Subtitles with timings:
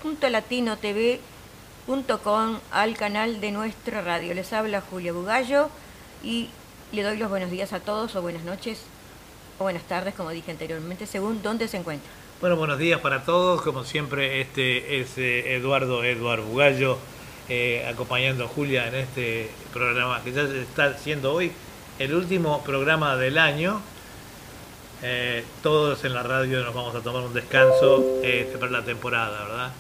[0.04, 4.34] .latinotv.com al canal de nuestra radio.
[4.34, 5.70] Les habla Julia Bugallo
[6.24, 6.50] y
[6.92, 8.80] le doy los buenos días a todos o buenas noches
[9.60, 12.21] o buenas tardes, como dije anteriormente, según dónde se encuentran.
[12.42, 13.62] Bueno, buenos días para todos.
[13.62, 16.98] Como siempre, este es eh, Eduardo Eduardo Bugallo
[17.48, 21.52] eh, acompañando a Julia en este programa que ya está siendo hoy
[22.00, 23.80] el último programa del año.
[25.04, 29.44] Eh, todos en la radio nos vamos a tomar un descanso este, para la temporada,
[29.48, 29.72] ¿verdad?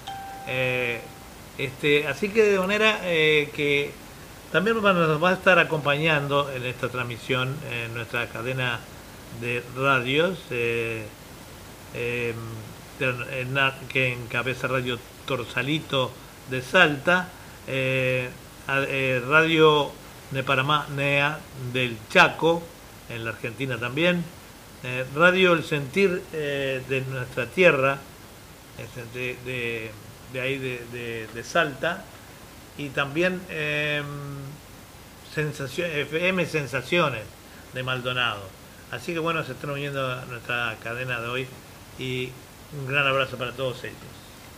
[1.57, 3.91] este, así que de manera que
[4.51, 8.79] también nos va a estar acompañando en esta transmisión en nuestra cadena
[9.41, 10.37] de radios
[11.93, 12.33] eh,
[13.91, 16.11] que encabeza Radio Torsalito
[16.49, 17.29] de Salta,
[17.67, 18.29] eh,
[18.67, 19.91] eh, Radio
[20.31, 20.43] de
[20.95, 21.39] NEA
[21.73, 22.63] del Chaco,
[23.09, 24.23] en la Argentina también,
[24.83, 27.97] eh, Radio El Sentir de nuestra tierra,
[29.13, 29.91] de,
[30.39, 32.03] ahí de, Salta,
[32.77, 34.05] y también em,
[35.35, 37.23] FM Sensaciones
[37.73, 38.43] de Maldonado.
[38.91, 41.47] Así que bueno, se están uniendo a nuestra cadena de hoy
[41.97, 42.29] y
[42.77, 43.97] un gran abrazo para todos ellos.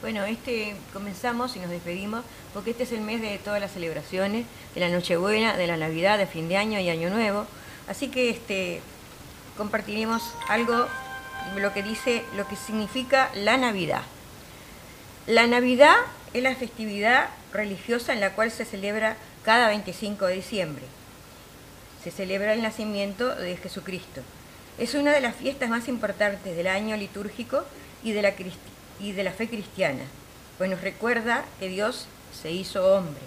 [0.01, 4.45] Bueno, este comenzamos y nos despedimos porque este es el mes de todas las celebraciones,
[4.75, 7.45] de la Nochebuena, de la Navidad, de fin de año y Año Nuevo.
[7.87, 8.81] Así que este
[9.57, 10.87] compartiremos algo
[11.55, 14.01] lo que dice lo que significa la Navidad.
[15.25, 15.95] La Navidad
[16.33, 20.83] es la festividad religiosa en la cual se celebra cada 25 de diciembre.
[22.03, 24.21] Se celebra el nacimiento de Jesucristo.
[24.79, 27.63] Es una de las fiestas más importantes del año litúrgico
[28.03, 30.03] y de la, fe cristiana,
[30.57, 32.07] pues nos recuerda que Dios
[32.41, 33.21] se hizo hombre.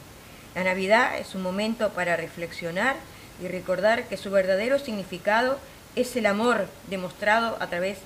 [0.57, 2.97] La Navidad es un momento para reflexionar
[3.41, 5.61] y recordar que su verdadero significado
[5.95, 7.99] es el amor demostrado a través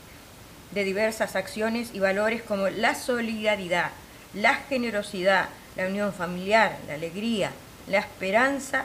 [0.72, 3.90] de diversas acciones y valores como la solidaridad,
[4.34, 7.52] la generosidad, la unión familiar, la alegría,
[7.86, 8.84] la esperanza,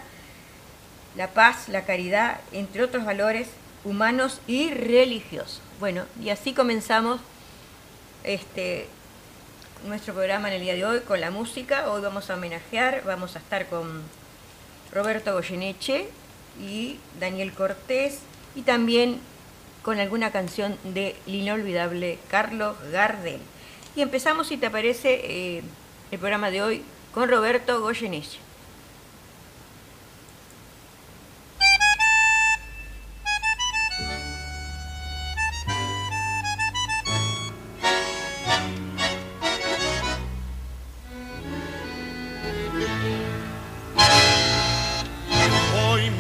[1.17, 3.49] la paz, la caridad, entre otros valores
[3.85, 5.61] humanos y religiosos.
[5.79, 7.21] Bueno, y así comenzamos
[8.23, 8.87] este,
[9.87, 11.89] nuestro programa en el día de hoy con la música.
[11.91, 14.01] Hoy vamos a homenajear, vamos a estar con
[14.91, 16.07] Roberto Goyeneche
[16.59, 18.19] y Daniel Cortés
[18.55, 19.19] y también
[19.83, 23.39] con alguna canción de inolvidable Carlos Gardel.
[23.95, 25.63] Y empezamos, si te parece, eh,
[26.09, 26.81] el programa de hoy
[27.13, 28.44] con Roberto Goyeneche.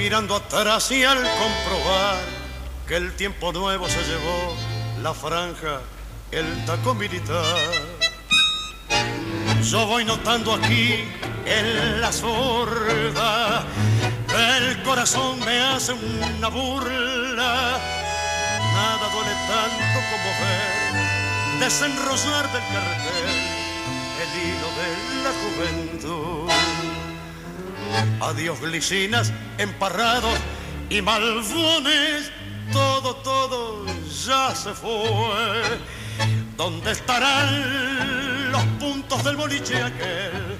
[0.05, 2.21] Mirando atrás y al comprobar
[2.87, 4.55] que el tiempo nuevo se llevó
[5.01, 5.81] la franja,
[6.29, 7.57] el taco militar.
[9.63, 11.05] Yo voy notando aquí
[11.47, 13.65] en la sorda
[14.59, 17.79] el corazón me hace una burla.
[18.75, 23.55] Nada duele tanto como ver desenrosar del cartel
[24.21, 24.89] el hilo de
[25.23, 26.64] la juventud.
[28.21, 30.37] Adiós glicinas, emparrados
[30.89, 32.31] y malvones,
[32.71, 33.85] todo, todo
[34.25, 35.79] ya se fue.
[36.57, 40.57] ¿Dónde estarán los puntos del boliche aquel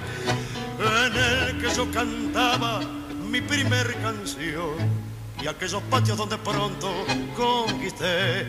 [0.80, 2.82] en el que yo cantaba
[3.30, 5.06] mi primer canción?
[5.42, 8.48] Y aquellos patios donde pronto conquisté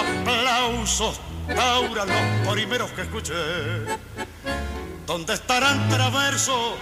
[0.00, 1.20] aplausos,
[1.58, 3.34] aura los primeros que escuché
[5.06, 6.78] ¿Dónde estarán traverso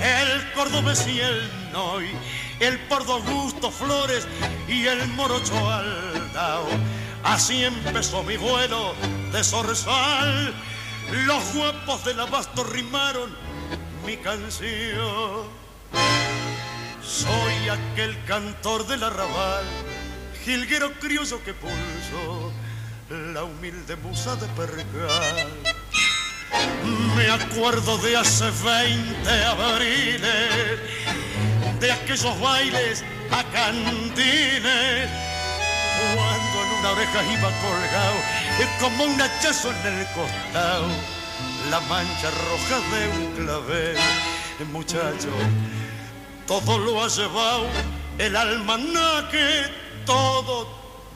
[0.00, 2.06] el cordobés y el noy,
[2.58, 4.26] el pordo Augusto Flores
[4.66, 6.66] y el morocho Aldao?
[7.22, 8.94] Así empezó mi vuelo
[9.30, 10.54] de zorzal,
[11.26, 13.36] los guapos del abasto rimaron
[14.06, 15.44] mi canción.
[17.06, 19.64] Soy aquel cantor del arrabal,
[20.44, 22.52] jilguero criollo que pulso
[23.34, 25.76] la humilde musa de percal
[27.16, 30.80] me acuerdo de hace 20 abriles,
[31.80, 35.10] de aquellos bailes a cantines,
[36.14, 38.16] cuando en una oreja iba colgado,
[38.80, 40.88] como un hachazo en el costado,
[41.70, 43.96] la mancha roja de un clavel.
[44.72, 45.28] Muchacho,
[46.46, 47.66] todo lo ha llevado
[48.18, 49.64] el almanaque,
[50.06, 50.68] todo,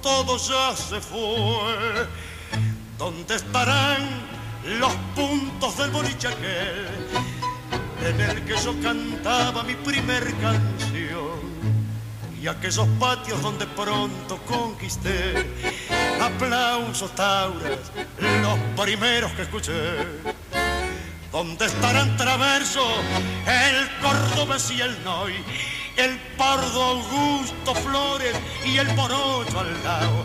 [0.02, 2.06] todo ya se fue.
[2.98, 6.86] ¿Dónde estarán los puntos del boliche aquel
[8.04, 11.40] en el que yo cantaba mi primer canción
[12.40, 15.34] y aquellos patios donde pronto conquisté
[16.20, 19.72] aplausos tauras los primeros que escuché.
[21.30, 22.82] Donde estarán traverso
[23.46, 25.34] el cordobés y el noy
[25.96, 28.34] el pardo Augusto Flores
[28.64, 30.24] y el morocho al lado.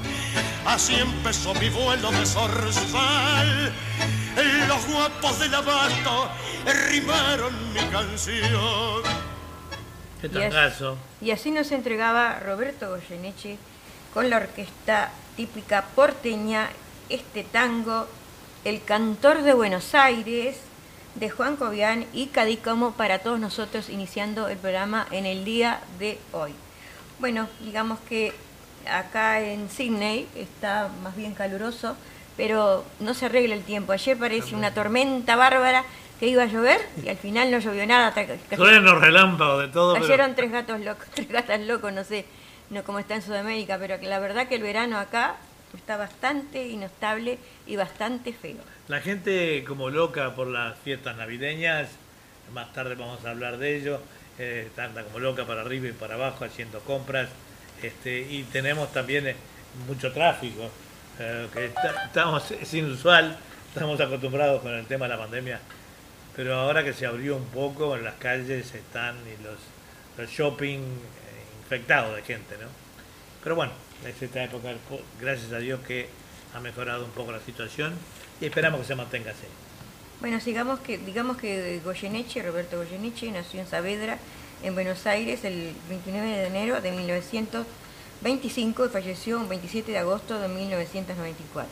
[0.66, 3.74] Así empezó mi vuelo de zorzal
[4.68, 6.30] los guapos del abasto
[6.90, 9.04] rimaron mi canción.
[10.22, 10.98] Qué Y así, tangazo.
[11.22, 13.58] y así nos entregaba Roberto Goyeneche
[14.14, 16.70] con la orquesta típica porteña
[17.10, 18.08] este tango
[18.64, 20.58] El cantor de Buenos Aires
[21.16, 26.18] de Juan Cobian y Cadícamo para todos nosotros iniciando el programa en el día de
[26.34, 26.54] hoy.
[27.20, 28.34] Bueno, digamos que
[28.90, 31.96] acá en Sydney está más bien caluroso,
[32.38, 33.92] pero no se arregla el tiempo.
[33.92, 35.84] Ayer parece una tormenta bárbara
[36.20, 38.14] que iba a llover y al final no llovió nada.
[38.50, 39.94] Truenos, relámpagos, de todo.
[39.94, 42.26] pero- Cayeron tres gatos locos, tres gatas locos, no sé
[42.70, 45.36] no cómo está en Sudamérica, pero la verdad que el verano acá
[45.78, 47.38] está bastante inestable
[47.68, 48.58] y bastante feo.
[48.88, 51.90] La gente como loca por las fiestas navideñas,
[52.54, 54.00] más tarde vamos a hablar de ello,
[54.40, 57.30] eh, anda como loca para arriba y para abajo haciendo compras,
[57.84, 59.36] este, y tenemos también eh,
[59.88, 60.70] mucho tráfico,
[61.20, 63.38] eh, que está- estamos, es inusual,
[63.74, 65.60] estamos acostumbrados con el tema de la pandemia,
[66.36, 69.56] pero ahora que se abrió un poco, en las calles están y los,
[70.18, 72.68] los shopping eh, infectados de gente, ¿no?
[73.44, 73.72] Pero bueno,
[74.06, 74.74] es esta época,
[75.22, 76.10] gracias a Dios que
[76.54, 77.94] ha mejorado un poco la situación
[78.42, 79.48] y esperamos que se mantenga así.
[80.22, 84.18] Bueno, sigamos que, digamos que Goyeneche, Roberto Goyeneche, nació en Saavedra,
[84.64, 86.90] en Buenos Aires, el 29 de enero de
[88.26, 91.70] 1925 y falleció el 27 de agosto de 1994.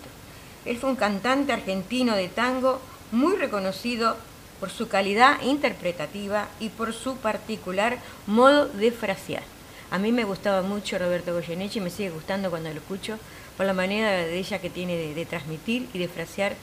[0.66, 2.80] Él fue un cantante argentino de tango
[3.12, 4.16] muy reconocido
[4.60, 7.98] por su calidad interpretativa y por su particular
[8.28, 9.42] modo de frasear.
[9.90, 13.18] A mí me gustaba mucho Roberto Goyeneche y me sigue gustando cuando lo escucho
[13.58, 16.54] por la manera de ella que tiene de, de transmitir y de frasear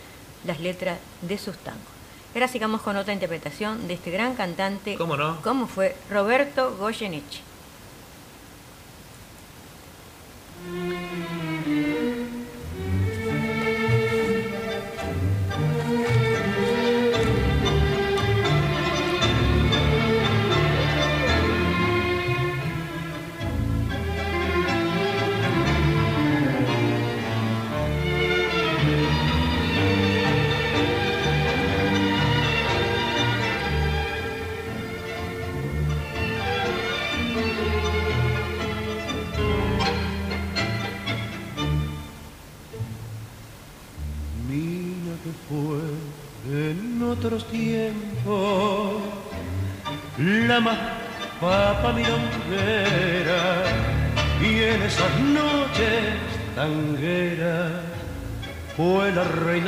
[0.45, 1.83] las letras de sus tangos.
[2.33, 5.43] Ahora sigamos con otra interpretación de este gran cantante, ¿Cómo no?
[5.43, 7.50] como fue Roberto Goyeneche.
[10.63, 11.40] Música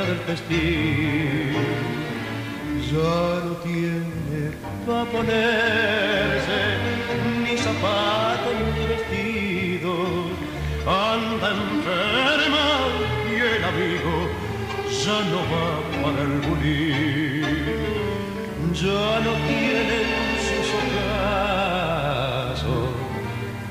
[0.07, 1.53] del festín.
[2.91, 4.41] Ya no tiene
[4.87, 6.61] pa' ponerse
[7.43, 9.93] ni zapatos ni vestido,
[10.87, 12.67] anda enferma
[13.31, 14.15] y el amigo
[15.03, 15.69] ya no va
[16.03, 17.83] para el bulín.
[18.75, 20.11] Ya no tiene en
[20.47, 22.87] sus ocasos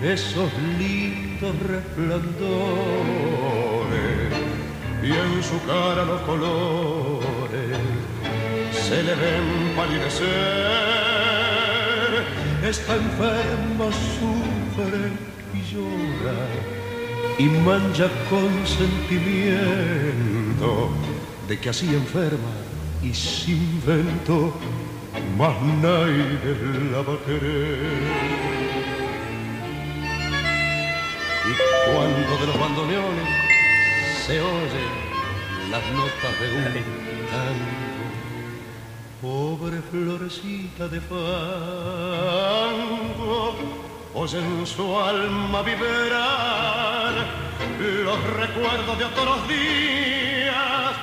[0.01, 3.50] esos lindos resplandores
[5.03, 7.77] y en su cara los colores
[8.71, 10.29] se le ven palidecer.
[12.63, 15.11] Está enferma, sufre
[15.53, 16.47] y llora
[17.39, 20.91] y mancha con sentimiento
[21.47, 22.51] de que así enferma
[23.01, 24.53] y sin vento
[25.37, 26.25] más nadie
[26.91, 27.77] la va a querer.
[31.49, 31.51] Y
[31.87, 33.50] cuando de los bandoneones
[34.31, 34.93] se oyen
[35.69, 36.63] las notas de un
[37.31, 38.07] tango,
[39.21, 41.75] pobre florecita de fango,
[44.13, 47.13] oye en su alma vibrar
[48.05, 50.93] los recuerdos de otros días,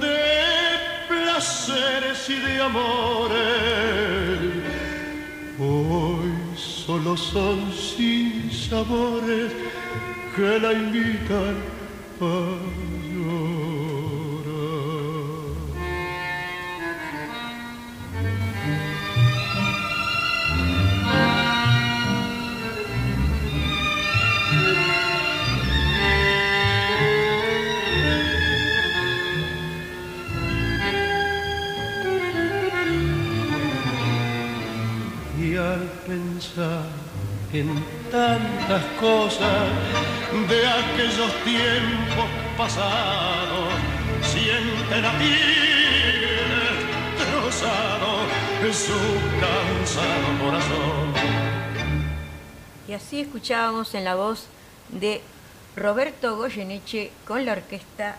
[0.00, 0.22] de
[1.08, 4.38] placeres y de amores.
[5.60, 9.52] Hoy solo son sin sabores
[10.34, 11.71] que la invitan
[37.52, 39.68] in tantas cosas
[40.48, 42.28] de aquellos tiempos
[42.58, 43.72] pasados.
[44.22, 46.52] Siente la piel
[47.18, 48.12] destrozado
[48.72, 48.92] su
[49.40, 51.12] cansado corazón.
[52.86, 54.46] Y así escuchábamos en la voz
[54.90, 55.22] de
[55.74, 58.18] Roberto Goyeneche con la orquesta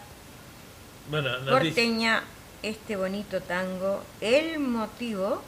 [1.09, 2.23] Bueno, porteña
[2.63, 5.43] este bonito tango, El motivo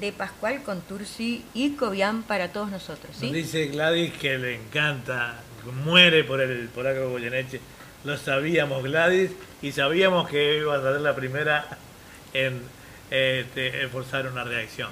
[0.00, 3.18] de Pascual Contursi y Cobian para todos nosotros.
[3.20, 5.40] dice Gladys que le encanta,
[5.84, 7.60] muere por el polaco Goyeneche.
[8.04, 11.66] Lo sabíamos Gladys y sabíamos que iba a ser la primera
[12.32, 12.60] en
[13.10, 14.90] este, en forzar una reacción.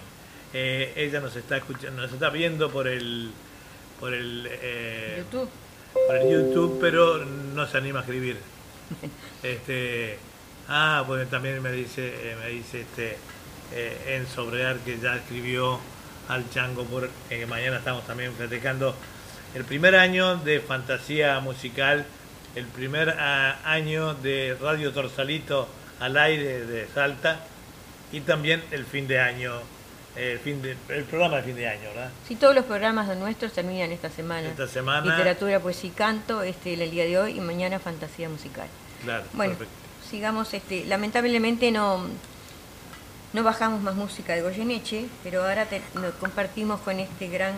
[0.52, 3.30] Eh, ella nos está escuchando, nos está viendo por el
[4.00, 5.49] por el eh, YouTube.
[6.06, 8.37] por el YouTube, pero no se anima a escribir.
[9.42, 10.16] Este,
[10.68, 13.18] ah, bueno, también me dice, eh, me dice este
[13.73, 15.78] eh, Enzo Brear que ya escribió
[16.28, 18.94] al Chango por eh, mañana estamos también festejando
[19.54, 22.04] el primer año de fantasía musical,
[22.56, 25.68] el primer ah, año de Radio Torsalito
[26.00, 27.40] al aire de Salta
[28.12, 29.52] y también el fin de año,
[30.16, 32.11] el fin de, el programa de fin de año, ¿verdad?
[32.26, 34.49] Sí, todos los programas de nuestros terminan esta semana.
[34.49, 35.11] Esta semana.
[35.16, 38.66] Literatura, poesía y canto, este el día de hoy y mañana fantasía musical.
[39.04, 39.75] Claro, Bueno, perfecto.
[40.11, 42.06] sigamos, este, lamentablemente no,
[43.35, 47.55] no bajamos más música de Goyeneche, pero ahora nos compartimos con este gran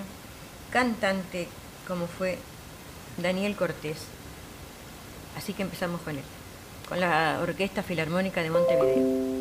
[0.73, 1.49] cantante
[1.87, 2.39] como fue
[3.19, 3.99] Daniel Cortés.
[5.37, 6.25] Así que empezamos con él,
[6.89, 9.37] con la Orquesta Filarmónica de Montevideo.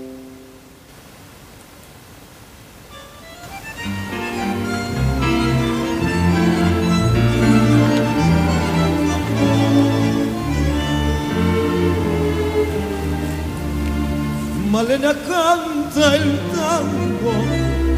[14.76, 17.32] Malena canta el tango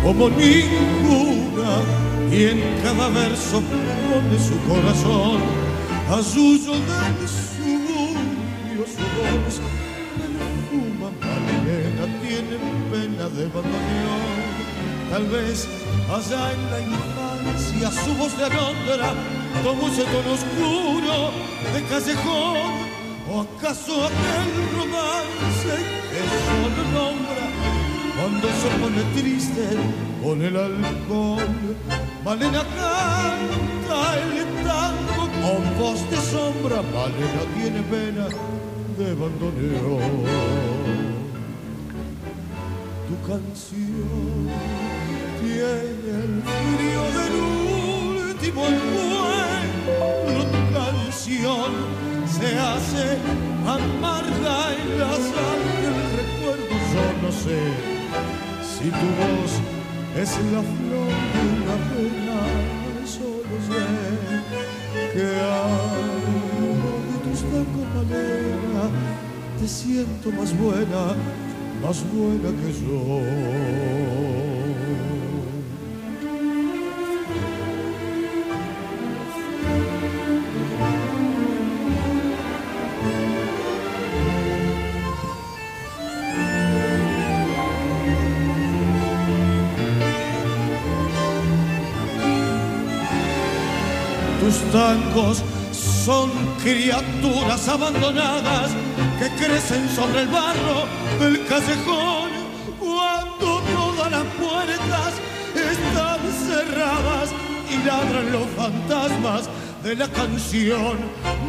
[0.04, 1.82] como ninguna
[2.32, 5.42] y en cada verso pone su corazón.
[6.08, 9.60] A suyo del suburbio su voz
[11.00, 12.56] Malena tiene
[12.92, 14.38] pena de bandoneón.
[15.10, 15.68] Tal vez
[16.14, 19.16] allá en la infancia su voz de alondra
[19.64, 21.32] tomó ese tono oscuro
[21.74, 22.97] de callejón
[23.30, 25.76] ¿O acaso aquel romance
[26.12, 27.44] que solo nombra
[28.16, 29.66] cuando se pone triste
[30.24, 31.76] con el alcohol?
[32.24, 38.28] Malena canta el tango con voz de sombra, Malena tiene pena
[38.98, 40.24] de bandoneón.
[43.08, 44.48] Tu canción
[45.42, 47.34] tiene el frío del
[48.32, 52.07] último encuentro, tu canción
[52.40, 53.18] se hace
[53.66, 56.74] amarga en la sangre del recuerdo.
[56.94, 57.60] Yo no sé
[58.70, 59.52] si tu voz
[60.22, 62.40] es la flor de una pena,
[63.06, 63.84] solo sé
[65.14, 67.88] que algo de tus tacos
[69.60, 71.02] te siento más buena,
[71.82, 74.57] más buena que yo.
[94.72, 96.32] Tangos son
[96.64, 98.72] criaturas abandonadas
[99.20, 100.86] que crecen sobre el barro
[101.20, 102.30] del callejón
[102.80, 105.14] cuando todas las puertas
[105.54, 107.30] están cerradas
[107.70, 109.50] y ladran los fantasmas
[109.84, 110.98] de la canción.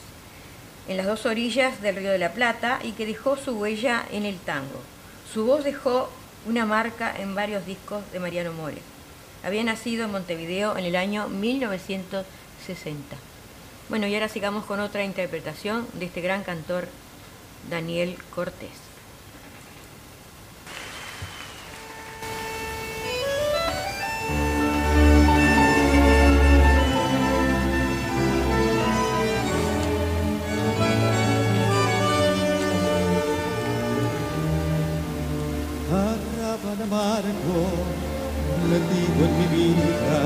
[0.89, 4.27] en las dos orillas del Río de la Plata y que dejó su huella en
[4.27, 4.83] el tango.
[5.33, 6.11] Su voz dejó
[6.47, 8.83] una marca en varios discos de Mariano More.
[9.43, 13.17] Había nacido en Montevideo en el año 1960.
[13.89, 16.89] Bueno, y ahora sigamos con otra interpretación de este gran cantor
[17.71, 18.90] Daniel Cortés.
[36.91, 37.61] Arraban amargo,
[38.69, 40.19] metido en mi vida,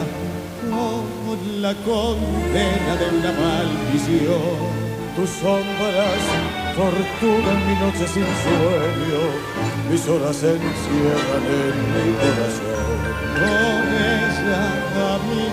[0.70, 4.84] como la condena de una maldición.
[5.16, 6.22] Tus sombras
[6.74, 9.22] torturan mi noche sin sueño,
[9.90, 12.98] mis horas se encierran en mi corazón.
[13.34, 14.62] Con ella
[15.04, 15.44] a mi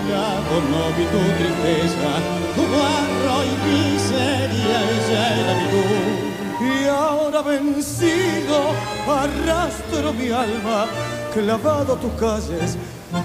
[0.70, 2.12] no vi tu tristeza,
[2.54, 6.21] tu barro y miseria, ella era mi luz.
[6.62, 8.70] Y ahora vencido
[9.08, 10.86] arrastro mi alma
[11.34, 12.76] clavado a tus calles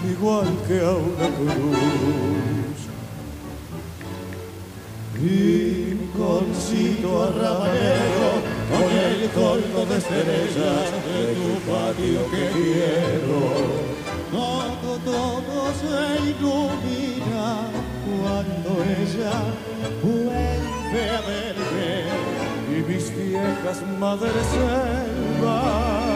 [0.09, 2.77] igual que a una cruz.
[5.13, 8.31] Rinconcito arrabalero
[8.71, 13.39] con el colmo de estrellas de tu patio que quiero.
[14.31, 17.47] Todo, todo se ilumina
[18.05, 19.35] cuando ella
[20.03, 21.91] vuelve a verme
[22.87, 26.07] mis viejas madres selvas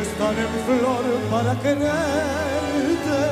[0.00, 3.22] están en flor para quererte.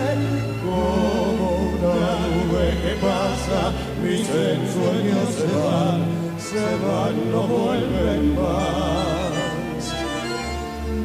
[0.62, 2.00] Como una
[2.34, 3.60] nube que pasa
[4.02, 6.00] mis ensueños se van
[6.38, 9.84] se van no vuelven más.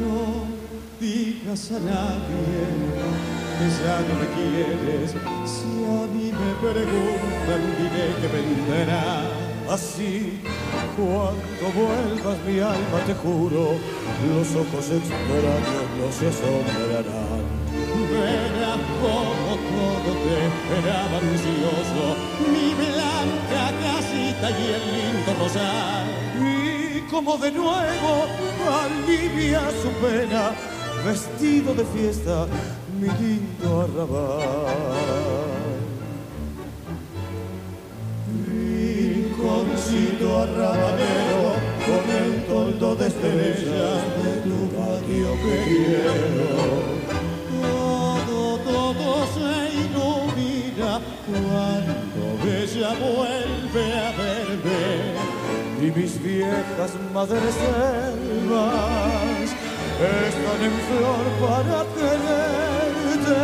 [0.02, 0.18] No
[1.00, 2.60] digas a nadie
[3.58, 5.12] que ya no me quieres.
[5.46, 9.29] Si a mí me preguntan diré que vendrá
[9.70, 10.42] así
[10.96, 13.78] cuando vuelvas mi alma te juro
[14.28, 17.46] los ojos extraños no se asombrarán.
[18.12, 22.06] Verás como todo te esperaba ansioso
[22.52, 26.08] mi blanca casita y el lindo rosal.
[26.42, 28.26] Y como de nuevo
[28.84, 30.52] alivia su pena
[31.06, 32.48] vestido de fiesta
[33.00, 35.59] mi lindo arrabal
[39.90, 41.54] rinconcito arrabalero
[41.86, 46.54] con el toldo de estrellas de tu patio que quiero.
[47.62, 49.52] Todo, todo se
[49.84, 50.92] ilumina
[51.26, 52.22] cuando
[52.52, 54.84] ella vuelve a verme
[55.82, 58.90] y mis viejas madres selvas
[60.00, 63.42] están en flor para quererte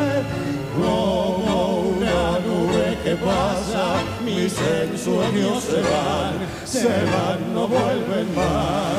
[0.77, 3.83] como una nube que pasa,
[4.25, 6.33] mis ensueños se van,
[6.65, 8.95] se van, no vuelven más.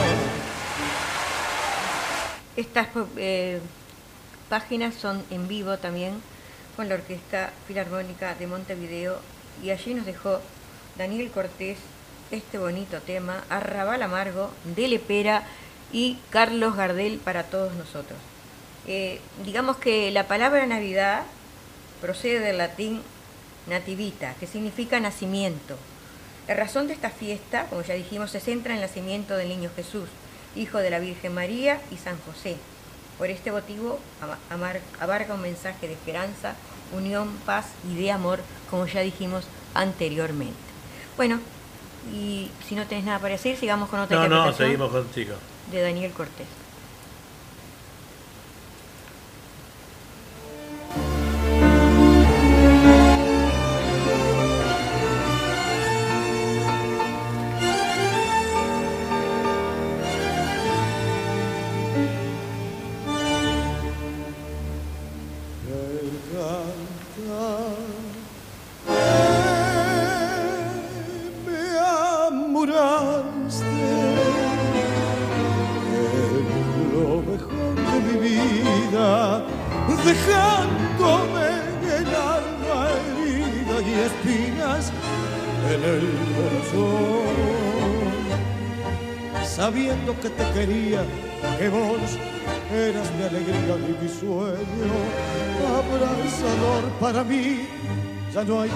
[2.57, 3.61] Estas eh,
[4.49, 6.15] páginas son en vivo también
[6.77, 9.19] con la Orquesta Filarmónica de Montevideo
[9.63, 10.41] y allí nos dejó
[10.97, 11.79] Daniel Cortés
[12.31, 15.43] este bonito tema, Arrabal Amargo, de Lepera
[15.93, 18.19] y Carlos Gardel para todos nosotros.
[18.87, 21.25] Eh, digamos que la palabra Navidad
[22.01, 23.03] procede del latín
[23.69, 25.77] nativita, que significa nacimiento.
[26.49, 29.71] La razón de esta fiesta, como ya dijimos, se centra en el nacimiento del niño
[29.75, 30.09] Jesús,
[30.55, 32.57] hijo de la Virgen María y San José.
[33.19, 33.99] Por este motivo
[35.01, 36.55] abarca un mensaje de esperanza,
[36.93, 40.55] unión, paz y de amor, como ya dijimos anteriormente.
[41.17, 41.41] Bueno,
[42.13, 45.35] y si no tenés nada para decir, sigamos con otra No, no, seguimos contigo.
[45.73, 46.47] de Daniel Cortés.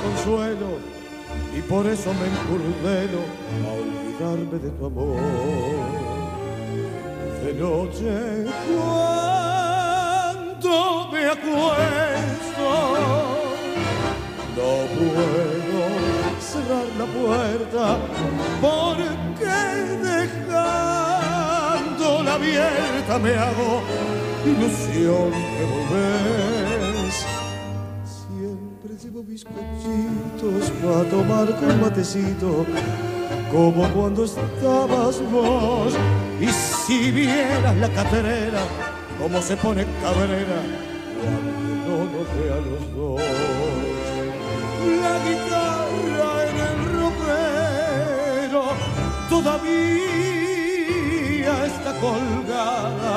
[0.02, 0.70] Consuelo,
[1.56, 3.20] y por eso me encurdeno
[3.66, 5.20] a olvidarme de tu amor.
[7.44, 10.74] de noche cuando
[11.12, 12.68] me acuesto.
[14.56, 15.80] No puedo
[16.40, 17.84] cerrar la puerta
[18.60, 19.58] porque
[20.02, 23.82] dejándola abierta me hago
[24.44, 26.69] ilusión de volver.
[29.30, 32.66] Mis cochitos para tomar con matecito
[33.52, 35.94] como cuando estabas vos.
[36.40, 38.62] Y si vieras la caterera,
[39.20, 40.62] como se pone cabrera
[41.20, 41.52] cuando
[41.86, 43.22] no ve a los dos.
[45.00, 48.64] La guitarra en el ropero
[49.28, 49.92] todavía
[51.66, 53.14] está colgada,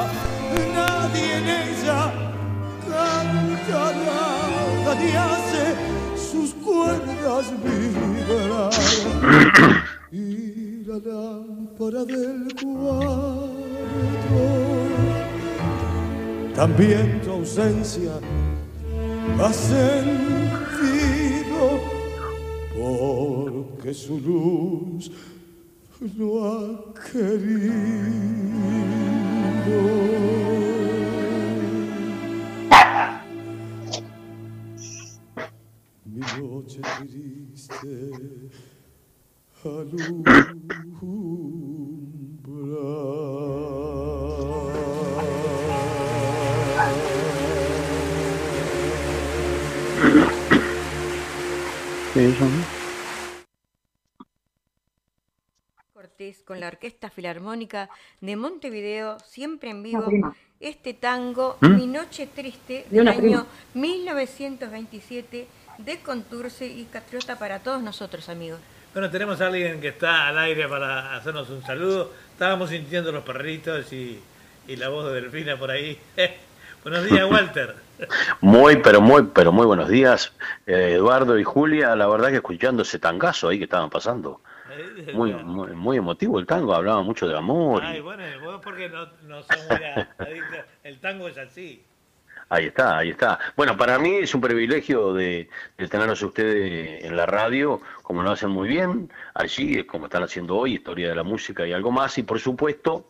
[0.75, 2.01] nadie en ella
[2.87, 6.02] canta nada ni hace
[6.33, 8.73] sus cuerdas vibrar
[10.11, 13.51] y la lámpara del cuarto.
[16.55, 18.13] También tu ausencia
[19.39, 20.03] ha sentido
[22.75, 25.11] porque su luz
[26.17, 27.53] no ha querido.
[36.39, 38.49] Noche triste
[55.93, 57.89] Cortés con la Orquesta Filarmónica
[58.21, 60.05] de Montevideo, siempre en vivo,
[60.59, 68.29] este tango Mi Noche Triste del año 1927 de Conturce y Catriota para todos nosotros,
[68.29, 68.59] amigos.
[68.93, 72.11] Bueno, tenemos a alguien que está al aire para hacernos un saludo.
[72.31, 74.19] Estábamos sintiendo los perritos y,
[74.67, 75.99] y la voz de Delfina por ahí.
[76.83, 77.75] Buenos días, Walter.
[78.41, 80.33] Muy, pero muy, pero muy buenos días,
[80.67, 81.95] eh, Eduardo y Julia.
[81.95, 84.41] La verdad que escuchando ese tangazo ahí que estaban pasando.
[85.13, 87.81] Muy, muy, muy emotivo el tango, hablaba mucho de amor.
[87.83, 89.83] y- Ay, bueno, vos porque no, no son muy
[90.17, 90.59] adictos.
[90.83, 91.81] El tango es así.
[92.53, 93.39] Ahí está, ahí está.
[93.57, 98.21] Bueno, para mí es un privilegio de, de tenerlos a ustedes en la radio, como
[98.21, 101.89] lo hacen muy bien, allí, como están haciendo hoy, Historia de la Música y algo
[101.89, 103.09] más, y por supuesto,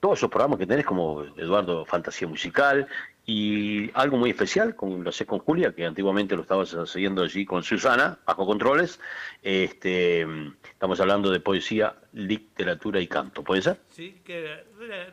[0.00, 2.88] todos esos programas que tenés, como Eduardo Fantasía Musical,
[3.24, 7.44] y algo muy especial, como lo sé con Julia, que antiguamente lo estabas haciendo allí
[7.44, 8.98] con Susana, bajo controles,
[9.42, 10.26] este,
[10.64, 13.78] estamos hablando de poesía, literatura y canto, ¿puede ser?
[13.90, 14.64] Sí, que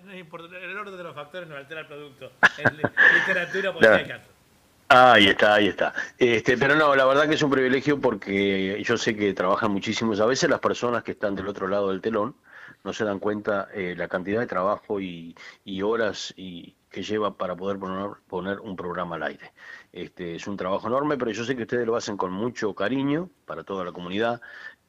[0.05, 2.31] no importa, el orden de los factores no altera el producto.
[3.27, 4.27] Literatura, poesía y canto.
[4.91, 5.93] Ahí está, ahí está.
[6.17, 10.19] Este, pero no, la verdad que es un privilegio porque yo sé que trabajan muchísimos.
[10.19, 12.35] A veces las personas que están del otro lado del telón
[12.83, 17.35] no se dan cuenta eh, la cantidad de trabajo y, y horas y que lleva
[17.37, 19.51] para poder poner, poner un programa al aire.
[19.93, 23.29] Este, es un trabajo enorme, pero yo sé que ustedes lo hacen con mucho cariño
[23.45, 24.41] para toda la comunidad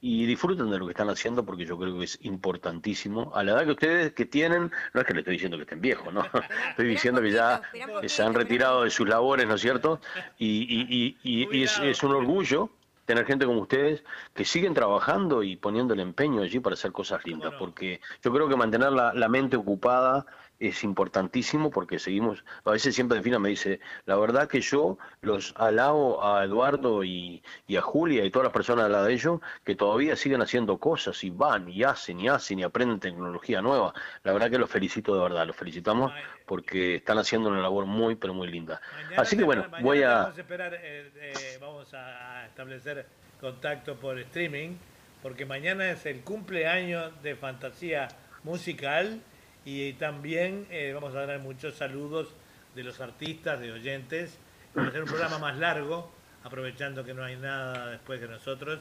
[0.03, 3.31] y disfruten de lo que están haciendo porque yo creo que es importantísimo.
[3.35, 5.81] A la edad que ustedes que tienen, no es que le estoy diciendo que estén
[5.81, 6.23] viejos, ¿no?
[6.71, 7.61] Estoy diciendo que ya
[8.07, 9.99] se han retirado de sus labores, ¿no es cierto?
[10.39, 12.69] Y, y- y- y- y es, es un orgullo
[13.05, 17.25] tener gente como ustedes que siguen trabajando y poniendo el empeño allí para hacer cosas
[17.25, 20.25] lindas, porque yo creo que mantener la, la mente ocupada
[20.61, 25.53] es importantísimo porque seguimos, a veces siempre Delfina me dice, la verdad que yo los
[25.57, 29.39] alabo a Eduardo y, y a Julia y todas las personas al lado de ellos
[29.65, 33.93] que todavía siguen haciendo cosas y van y hacen y hacen y aprenden tecnología nueva.
[34.23, 36.13] La verdad que los felicito de verdad, los felicitamos
[36.45, 38.81] porque están haciendo una labor muy pero muy linda.
[38.95, 40.15] Mañana Así que bueno, mañana voy a...
[40.15, 43.07] Vamos a esperar, eh, eh, vamos a establecer
[43.39, 44.75] contacto por streaming,
[45.23, 48.09] porque mañana es el cumpleaños de Fantasía
[48.43, 49.21] Musical
[49.65, 52.29] y también eh, vamos a dar muchos saludos
[52.75, 54.37] de los artistas, de oyentes.
[54.77, 56.11] Va a ser un programa más largo,
[56.43, 58.79] aprovechando que no hay nada después de nosotros.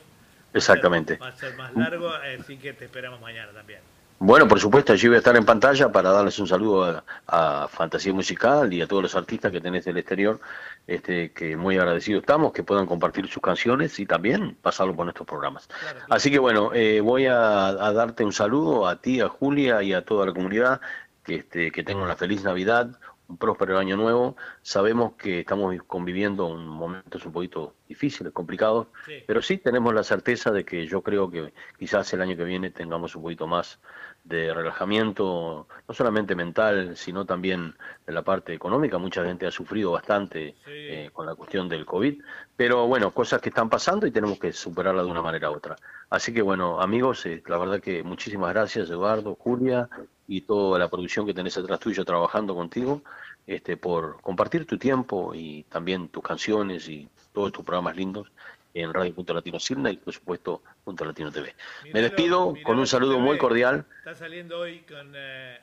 [0.54, 1.16] Exactamente.
[1.16, 3.80] Va a ser más largo, así que te esperamos mañana también.
[4.22, 7.68] Bueno, por supuesto, allí voy a estar en pantalla para darles un saludo a, a
[7.68, 10.38] Fantasía Musical y a todos los artistas que tenés del exterior,
[10.86, 15.26] este, que muy agradecidos estamos, que puedan compartir sus canciones y también pasarlo por nuestros
[15.26, 15.70] programas.
[16.10, 19.94] Así que bueno, eh, voy a, a darte un saludo a ti, a Julia y
[19.94, 20.82] a toda la comunidad,
[21.24, 22.90] que, este, que tengan una feliz Navidad,
[23.26, 24.36] un próspero año nuevo.
[24.60, 28.88] Sabemos que estamos conviviendo en momentos un poquito difíciles, complicados,
[29.26, 32.70] pero sí tenemos la certeza de que yo creo que quizás el año que viene
[32.70, 33.78] tengamos un poquito más
[34.24, 37.74] de relajamiento, no solamente mental, sino también
[38.06, 38.98] de la parte económica.
[38.98, 42.22] Mucha gente ha sufrido bastante eh, con la cuestión del COVID,
[42.56, 45.76] pero bueno, cosas que están pasando y tenemos que superarlas de una manera u otra.
[46.10, 49.88] Así que bueno, amigos, eh, la verdad que muchísimas gracias, Eduardo, Julia
[50.28, 53.02] y toda la producción que tenés atrás tuyo trabajando contigo,
[53.46, 58.30] este, por compartir tu tiempo y también tus canciones y todos tus programas lindos
[58.74, 61.54] en Radio Punto Latino Sirna y por supuesto Punto Latino TV.
[61.92, 63.84] Me despido con un saludo muy cordial.
[63.98, 65.58] Está saliendo hoy con eh,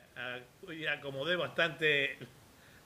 [0.96, 2.18] acomodé bastante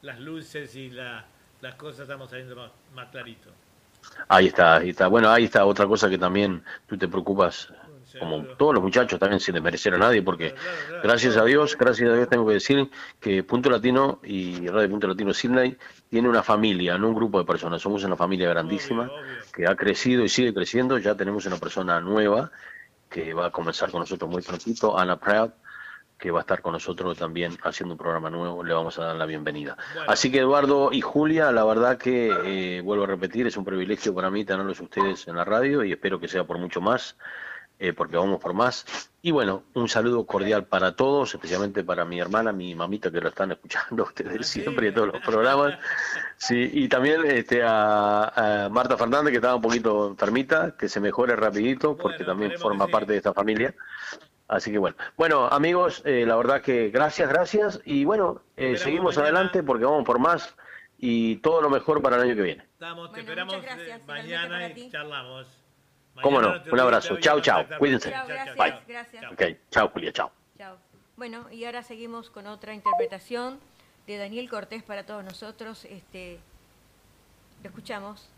[0.02, 1.24] las luces y la,
[1.60, 3.50] las cosas estamos saliendo más, más clarito.
[4.28, 5.06] Ahí está, ahí está.
[5.06, 7.72] Bueno, ahí está otra cosa que también tú te preocupas
[8.18, 10.54] como todos los muchachos también sin desmerecer a nadie, porque
[11.02, 15.08] gracias a Dios, gracias a Dios tengo que decir que Punto Latino y Radio Punto
[15.08, 15.76] Latino Sydney
[16.12, 19.10] tiene una familia, no un grupo de personas, somos una familia grandísima
[19.50, 22.50] que ha crecido y sigue creciendo, ya tenemos una persona nueva
[23.08, 25.52] que va a comenzar con nosotros muy prontito, Ana Proud,
[26.18, 29.16] que va a estar con nosotros también haciendo un programa nuevo, le vamos a dar
[29.16, 29.78] la bienvenida.
[30.06, 34.14] Así que Eduardo y Julia, la verdad que, eh, vuelvo a repetir, es un privilegio
[34.14, 37.16] para mí tenerlos ustedes en la radio y espero que sea por mucho más.
[37.84, 39.10] Eh, porque vamos por más.
[39.22, 43.30] Y bueno, un saludo cordial para todos, especialmente para mi hermana, mi mamita que lo
[43.30, 45.76] están escuchando ustedes siempre en todos los programas.
[46.36, 51.34] Sí, y también este, a, Marta Fernández, que estaba un poquito enfermita, que se mejore
[51.34, 53.74] rapidito, porque también forma parte de esta familia.
[54.46, 57.80] Así que bueno, bueno amigos, eh, la verdad que gracias, gracias.
[57.84, 60.54] Y bueno, eh, seguimos adelante porque vamos por más
[60.98, 62.62] y todo lo mejor para el año que viene.
[62.74, 63.56] Estamos, te esperamos
[64.06, 65.61] mañana y charlamos.
[66.20, 66.54] ¿Cómo no?
[66.70, 67.16] Un abrazo.
[67.18, 67.64] Chao, chao.
[67.78, 68.10] Cuídense.
[68.10, 68.74] gracias, Bye.
[68.86, 69.32] gracias.
[69.32, 70.30] Ok, chao, Julia, chao.
[70.58, 70.76] Chao.
[71.16, 73.60] Bueno, y ahora seguimos con otra interpretación
[74.06, 75.84] de Daniel Cortés para todos nosotros.
[75.84, 76.38] Este,
[77.62, 78.28] lo escuchamos.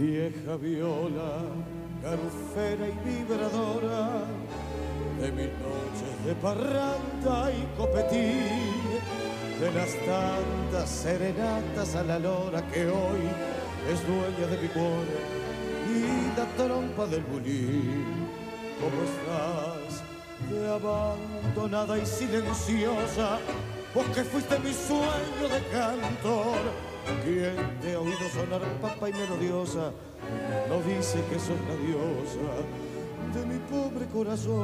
[0.00, 1.42] Vieja viola,
[2.02, 4.24] garufera y vibradora
[5.20, 8.80] de mis noches de parranda y copetín,
[9.60, 13.20] de las tantas serenatas a la lora que hoy
[13.92, 15.20] es dueña de mi cuore
[15.92, 18.06] y la trompa del bulín.
[18.80, 20.02] ¿Cómo estás?
[20.48, 23.38] De abandonada y silenciosa,
[23.94, 26.58] vos que fuiste mi sueño de cantor
[27.24, 29.92] quien te ha oído sonar papa y melodiosa
[30.68, 32.54] no dice que sos la diosa
[33.34, 34.60] de mi pobre corazón.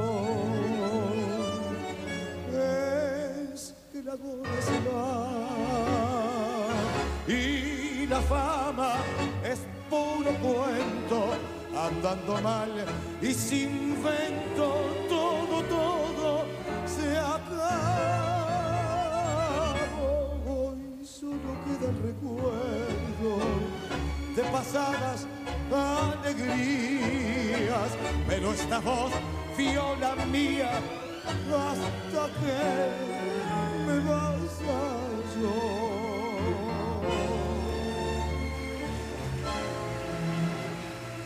[2.53, 5.29] Es que la va
[7.29, 8.95] y la fama
[9.45, 9.61] es
[9.91, 11.35] puro cuento,
[11.75, 12.71] andando mal
[13.21, 14.75] y sin vento,
[15.09, 16.45] todo, todo
[16.87, 18.26] se acaba
[21.87, 23.39] solo queda el recuerdo
[24.35, 25.27] de pasadas
[25.73, 27.91] alegrías,
[28.29, 29.13] pero esta voz,
[29.57, 30.73] viola mía,
[31.49, 32.91] hasta que
[33.87, 34.65] me vas a
[35.41, 35.59] yo.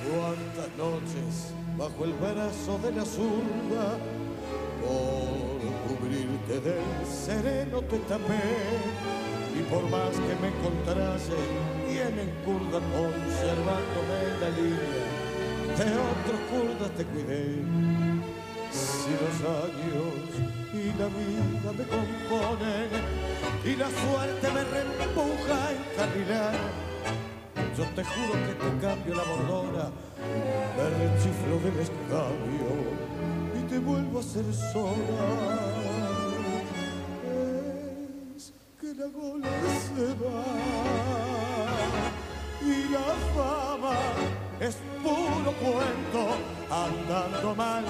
[0.07, 1.35] Cuántas noches
[1.77, 3.99] bajo el brazo de la zurda,
[4.81, 9.30] por cubrirte del sereno te tapé
[9.71, 11.39] por más que me encontrase
[11.89, 15.31] tienen curda conservándome la línea
[15.79, 17.63] de otros curdas te cuidé.
[18.71, 20.21] Si los años
[20.73, 22.91] y la vida me componen
[23.65, 26.55] y la suerte me reempuja a encarrilar
[27.77, 29.91] yo te juro que te cambio la bordona
[30.77, 32.71] me rechiflo del escabio
[33.59, 35.90] y te vuelvo a ser sola
[42.63, 43.97] y la fama
[44.61, 46.37] es puro cuento
[46.71, 47.87] andando mal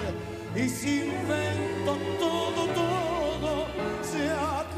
[0.54, 3.66] y sin vento todo todo
[4.02, 4.68] se acabó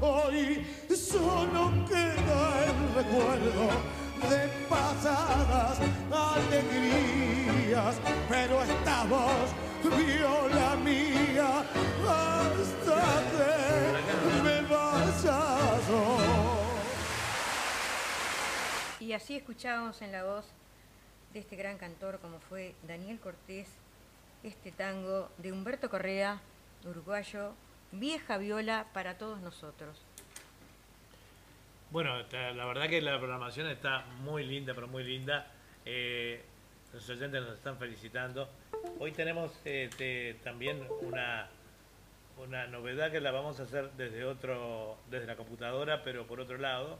[0.00, 3.64] hoy solo queda el recuerdo
[4.30, 5.76] de pasadas
[6.10, 7.94] alegrías
[8.30, 11.64] pero esta voz viola mía
[12.08, 15.88] hasta que me vayas.
[19.00, 20.46] Y así escuchábamos en la voz
[21.32, 23.68] de este gran cantor como fue Daniel Cortés,
[24.42, 26.40] este tango de Humberto Correa,
[26.84, 27.52] uruguayo,
[27.92, 30.02] vieja viola para todos nosotros.
[31.90, 35.46] Bueno, la verdad que la programación está muy linda, pero muy linda.
[35.86, 36.44] Eh,
[36.92, 38.48] los oyentes nos están felicitando.
[38.98, 41.48] Hoy tenemos este, también una,
[42.36, 46.58] una novedad que la vamos a hacer desde otro, desde la computadora, pero por otro
[46.58, 46.98] lado,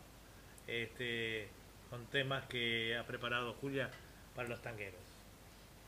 [0.67, 1.49] este,
[1.91, 3.91] con temas que ha preparado Julia
[4.35, 5.01] para los tangueros.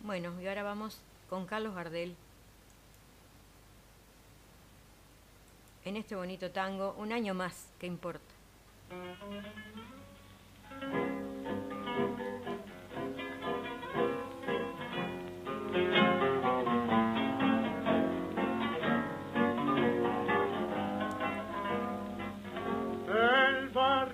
[0.01, 2.17] Bueno, y ahora vamos con Carlos Gardel.
[5.85, 8.35] En este bonito tango, un año más, ¿qué importa?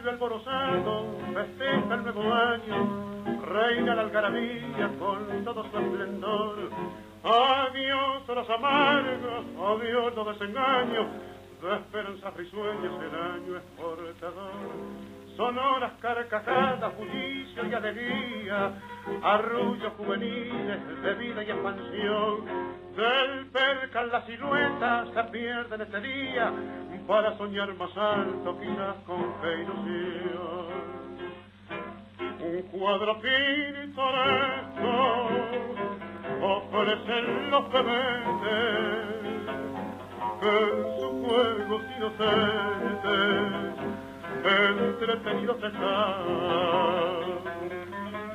[0.07, 6.71] Barrio alborozado festeja el nuevo año, reina la algarabía con todo su esplendor.
[7.25, 11.07] Adiós a los amargos, adiós los desengaños,
[11.61, 14.53] de esperanzas risueñas el año es portador.
[15.37, 18.73] Sonoras carcajadas, bullicio y alegría,
[19.23, 22.86] arrullos juveniles de vida y expansión.
[22.97, 26.51] Del percal la silueta se pierde en este día,
[27.07, 30.67] para soñar más alto quizás con fe ilusión.
[32.41, 34.91] Un cuadro pintoresco
[36.41, 37.79] ofrecen los que
[40.43, 43.47] en su juego inocentes
[44.43, 46.25] entretenidos están.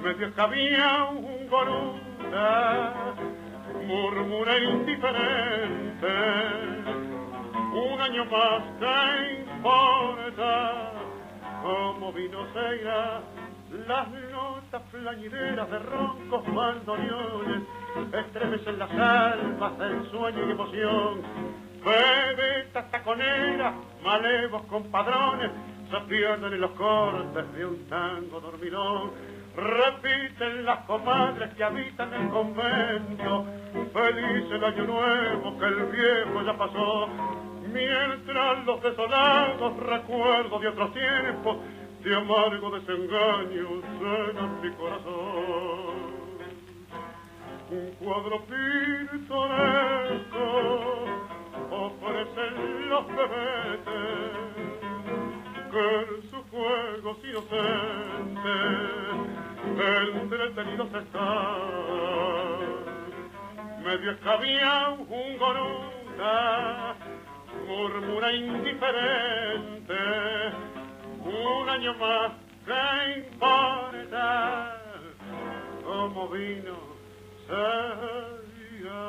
[0.04, 2.94] Medio que había un gorunda,
[3.86, 6.08] murmura indiferente,
[7.74, 10.92] un año más que importa,
[11.62, 12.84] como vino se
[13.88, 17.64] las notas plañideras de roncos bandoneones
[18.14, 21.22] estremecen las almas del sueño y emoción.
[21.84, 25.52] Bebetas taconeras, malevos compadrones,
[25.90, 29.12] se pierden en los cortes de un tango dormilón.
[29.56, 33.46] Repiten las comadres que habitan el convento,
[33.94, 37.08] feliz el año nuevo que el viejo ya pasó.
[37.74, 41.58] Mientras los desolados recuerdos de otros tiempos,
[42.04, 46.22] de amargo desengaño llenan mi corazón.
[47.70, 49.42] Un cuadro pintoresco
[51.72, 53.06] ofrecen los
[55.72, 58.92] sus juegos inocentes
[60.22, 61.72] entretenidos están.
[63.84, 66.96] Medio escabía un goruda,
[67.68, 69.94] murmura indiferente,
[71.24, 72.32] un año más
[72.66, 74.78] que importa,
[75.84, 76.78] como vino
[77.48, 79.02] sería.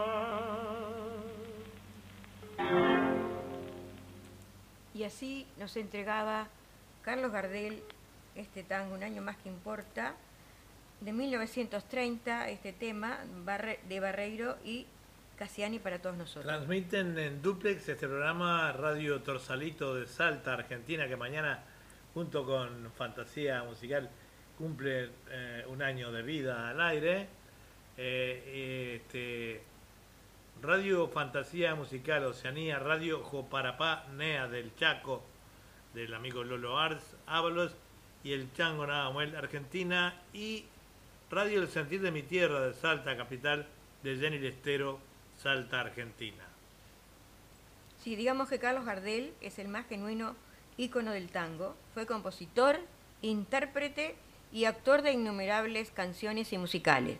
[4.95, 6.47] Y así nos entregaba
[7.03, 7.83] Carlos Gardel
[8.35, 10.15] este tango, Un año más que importa,
[11.01, 13.19] de 1930, este tema
[13.89, 14.87] de Barreiro y
[15.37, 16.47] Cassiani para todos nosotros.
[16.47, 21.65] Transmiten en duplex este programa Radio Torsalito de Salta, Argentina, que mañana,
[22.15, 24.09] junto con Fantasía Musical,
[24.57, 27.27] cumple eh, un año de vida al aire.
[27.97, 29.63] Eh, este,
[30.63, 35.25] Radio Fantasía Musical Oceanía, Radio Joparapá Nea del Chaco,
[35.95, 37.73] del amigo Lolo Ars Ábalos,
[38.25, 40.65] y el Chango Nadamuel Argentina, y
[41.31, 43.67] Radio El Sentir de mi Tierra de Salta, capital
[44.03, 45.01] de Jenny Lestero,
[45.39, 46.45] Salta, Argentina.
[48.03, 50.37] Sí, digamos que Carlos Gardel es el más genuino
[50.77, 51.75] ícono del tango.
[51.95, 52.79] Fue compositor,
[53.23, 54.15] intérprete
[54.53, 57.19] y actor de innumerables canciones y musicales.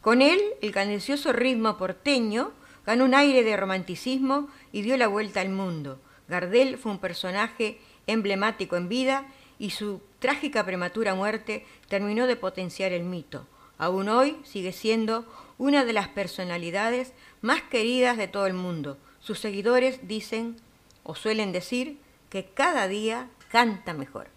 [0.00, 2.52] Con él, el cadencioso ritmo porteño
[2.86, 6.00] ganó un aire de romanticismo y dio la vuelta al mundo.
[6.28, 9.26] Gardel fue un personaje emblemático en vida
[9.58, 13.46] y su trágica prematura muerte terminó de potenciar el mito.
[13.78, 15.24] Aún hoy sigue siendo
[15.58, 18.98] una de las personalidades más queridas de todo el mundo.
[19.20, 20.56] Sus seguidores dicen
[21.02, 21.98] o suelen decir
[22.28, 24.28] que cada día canta mejor.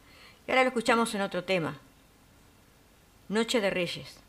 [0.47, 1.79] Y ahora lo escuchamos en otro tema.
[3.29, 4.22] Noche de Reyes.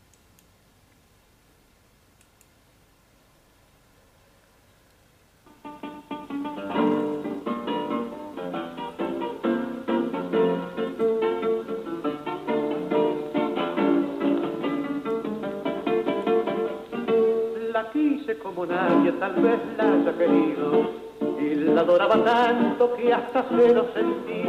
[18.45, 20.91] Como nadie tal vez la haya querido
[21.39, 24.43] y la adoraba tanto que hasta se lo sentí.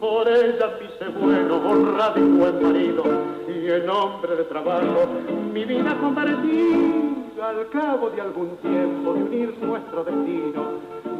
[0.00, 3.04] Por ella hice bueno, honrado y buen marido
[3.46, 5.06] y en hombre de trabajo
[5.52, 7.24] mi vida convertí.
[7.42, 10.62] Al cabo de algún tiempo de unir nuestro destino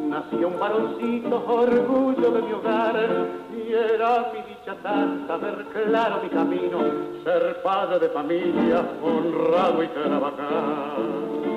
[0.09, 6.31] nació un varoncito, orgullo de mi hogar y era mi dicha tanta ver claro mi
[6.31, 6.79] camino,
[7.25, 11.56] ser padre de familia, honrado y trabajar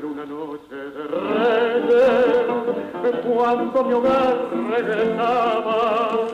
[0.00, 2.46] pero una noche de reyes,
[3.26, 6.28] cuando mi hogar regresaba,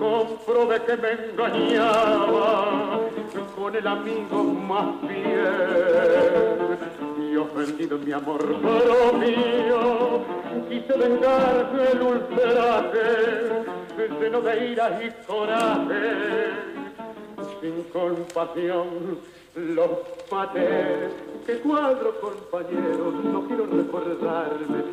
[0.00, 3.00] comprobé que me engañaba
[3.54, 6.78] con el amigo más fiel.
[7.30, 10.24] Y ofendido en mi amor propio,
[10.70, 13.64] quise vengar el ultraje,
[14.18, 16.52] lleno de ira y coraje,
[17.60, 19.90] sin compasión los
[20.30, 21.08] maté.
[21.46, 24.84] Que cuadro, compañeros, no quiero recordarme,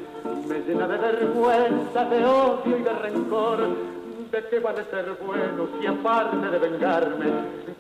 [0.48, 3.92] me llena de vergüenza, de odio y de rencor
[4.32, 7.26] ¿De qué van a ser buenos si aparte de vengarme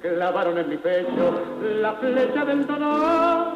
[0.01, 1.41] clavaron en mi pecho
[1.79, 3.53] la flecha del dolor?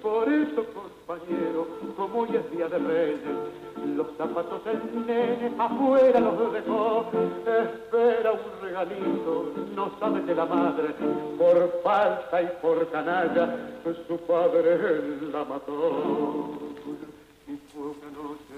[0.00, 0.64] Por eso,
[1.06, 3.20] compañero, como hoy es día de reyes,
[3.96, 7.06] los zapatos del nene afuera los dejó.
[7.46, 10.88] Espera un regalito, no sabe que la madre,
[11.38, 13.56] por falsa y por canalla,
[14.08, 14.78] su padre
[15.32, 16.58] la mató.
[17.46, 18.56] Y fue una noche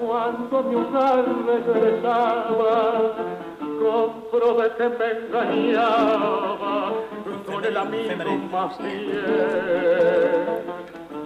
[0.00, 3.12] cuando mi hogar regresaba,
[3.78, 6.92] comprobé que me engañaba
[7.46, 9.24] con el amigo más fiel.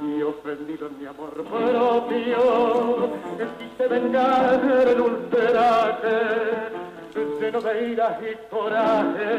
[0.04, 3.10] Y ofendido en mi amor propio,
[3.58, 6.18] quise vengar el ultraje,
[7.40, 9.30] lleno de ira y coraje,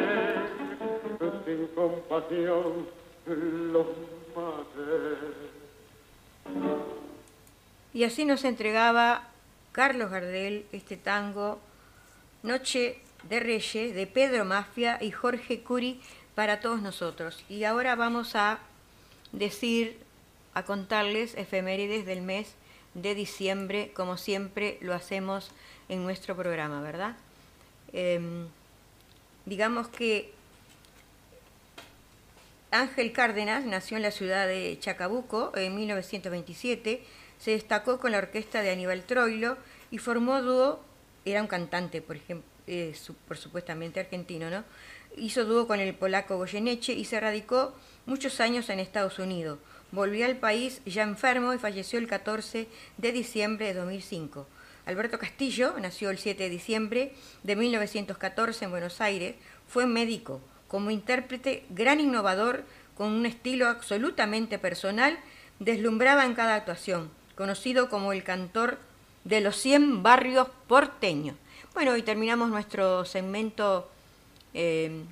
[1.46, 2.88] sin compasión
[3.26, 3.88] los
[4.36, 5.18] maté.
[7.94, 9.28] Y así nos entregaba
[9.72, 11.60] Carlos Gardel este tango
[12.44, 12.98] Noche
[13.30, 16.00] de Reyes de Pedro Mafia y Jorge Curi
[16.36, 17.44] para todos nosotros.
[17.50, 18.60] Y ahora vamos a
[19.32, 20.00] decir,
[20.54, 22.54] a contarles efemérides del mes
[22.94, 25.50] de diciembre, como siempre lo hacemos
[25.90, 27.16] en nuestro programa, ¿verdad?
[27.92, 28.48] Em,
[29.46, 30.34] digamos que
[32.72, 37.04] Ángel Cárdenas nació en la ciudad de Chacabuco en 1927
[37.44, 39.58] se destacó con la orquesta de Aníbal Troilo
[39.92, 40.80] y formó dúo,
[41.26, 42.96] era un cantante, por ejemplo, eh,
[43.28, 44.64] por supuestamente argentino, ¿no?
[45.16, 49.60] Hizo dúo con el polaco Goyeneche y se radicó muchos años en Estados Unidos.
[49.92, 54.48] Volvió al país ya enfermo y falleció el 14 de diciembre de 2005.
[54.86, 59.36] Alberto Castillo nació el 7 de diciembre de 1914 en Buenos Aires.
[59.68, 62.64] Fue médico, como intérprete, gran innovador,
[62.96, 65.20] con un estilo absolutamente personal,
[65.60, 68.78] deslumbraba en cada actuación conocido como el cantor
[69.24, 71.36] de los 100 barrios porteños.
[71.74, 73.90] Bueno, y terminamos nuestro segmento
[74.54, 75.04] eh,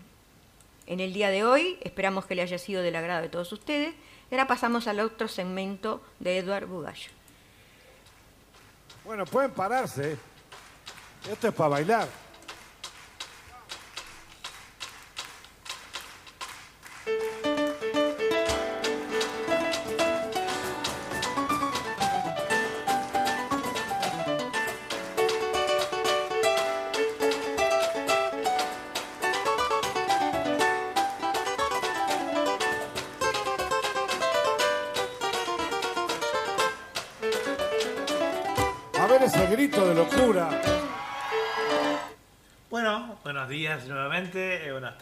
[0.85, 1.77] en el día de hoy.
[1.81, 3.95] Esperamos que le haya sido del agrado de todos ustedes.
[4.31, 7.09] ahora pasamos al otro segmento de Eduard Bugallo.
[9.03, 10.17] Bueno, pueden pararse.
[11.29, 12.07] Esto es para bailar.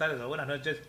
[0.09, 0.81] Tardes o buenas noches.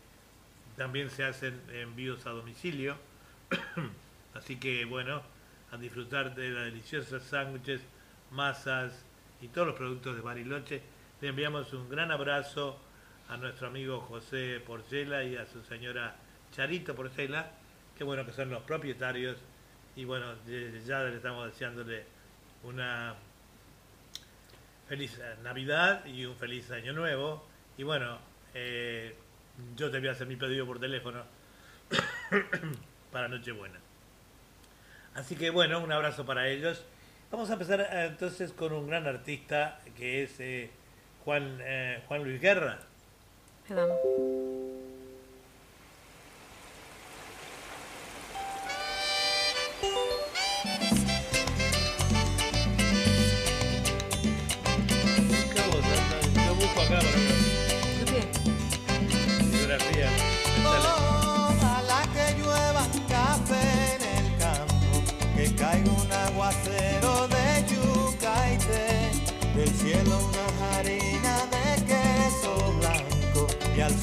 [0.75, 2.97] también se hacen envíos a domicilio.
[4.33, 5.21] Así que, bueno,
[5.71, 7.81] a disfrutar de las deliciosas sándwiches,
[8.31, 9.05] masas
[9.41, 10.81] y todos los productos de Bariloche.
[11.21, 12.79] Le enviamos un gran abrazo
[13.27, 16.15] a nuestro amigo José Porcela y a su señora
[16.51, 17.51] Charito Porcela,
[17.97, 19.37] que bueno que son los propietarios
[19.95, 20.33] y bueno,
[20.85, 22.05] ya le estamos deseándole
[22.63, 23.15] una
[24.87, 27.45] feliz Navidad y un feliz año nuevo.
[27.77, 28.17] Y bueno,
[28.53, 29.15] eh,
[29.75, 31.23] yo te voy a hacer mi pedido por teléfono
[33.11, 33.79] para Nochebuena.
[35.15, 36.85] Así que bueno, un abrazo para ellos.
[37.31, 40.71] Vamos a empezar eh, entonces con un gran artista que es eh,
[41.23, 42.79] Juan, eh, Juan Luis Guerra.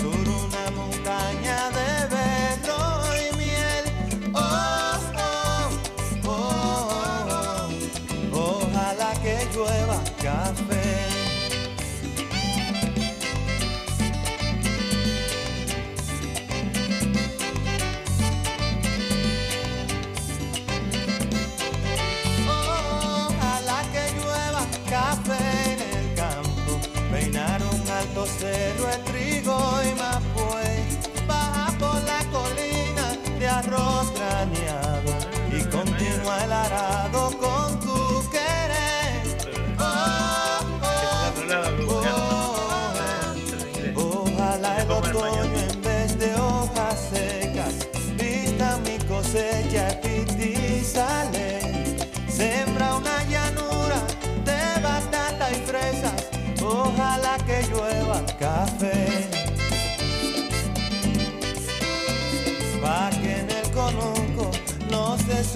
[0.02, 0.35] Y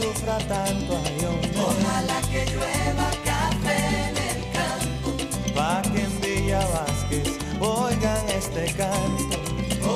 [0.01, 1.01] sufra tanto.
[1.05, 1.51] ay, hombre.
[1.57, 3.79] Ojalá que llueva café
[4.09, 5.09] en el campo.
[5.55, 7.29] Pa' que en Villa Vázquez
[7.61, 9.37] oigan este canto.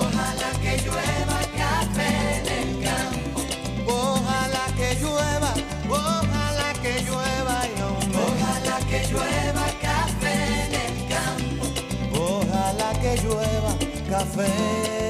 [0.01, 3.41] Ojalá que llueva café en el campo.
[3.87, 5.53] Ojalá que llueva,
[5.89, 8.19] ojalá que llueva, y hombre.
[8.29, 11.65] Ojalá que llueva café en el campo.
[12.29, 13.73] Ojalá que llueva
[14.11, 15.04] café.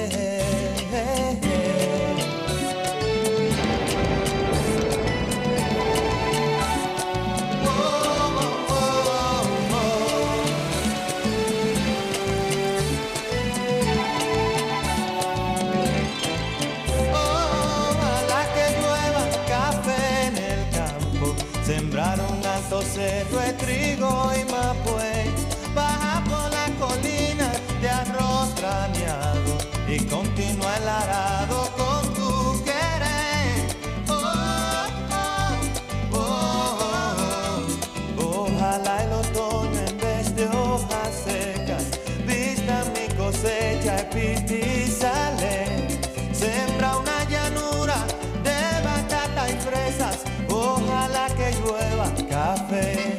[51.64, 53.16] Llueva café.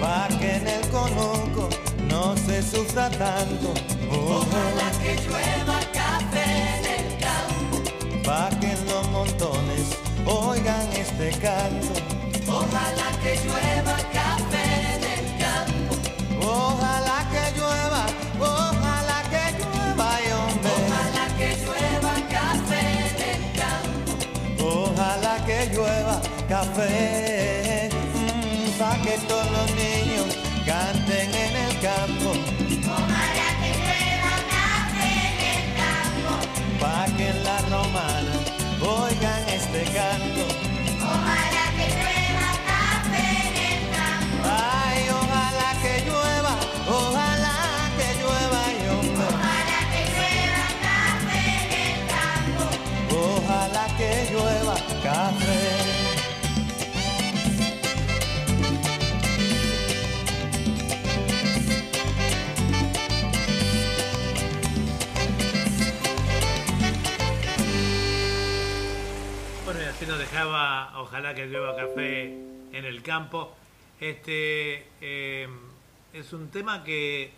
[0.00, 1.68] Pa' que en el conuco
[2.08, 3.72] no se sufra tanto.
[4.10, 6.46] Ojalá que llueva café
[6.76, 7.76] en el campo.
[8.24, 9.84] Pa' que en los montones
[10.26, 11.94] oigan este canto.
[12.48, 13.63] Ojalá que llueva
[26.74, 30.03] café, mm, que
[70.42, 73.54] ojalá que llueva café en el campo.
[74.00, 75.48] Este eh,
[76.12, 77.30] es un tema que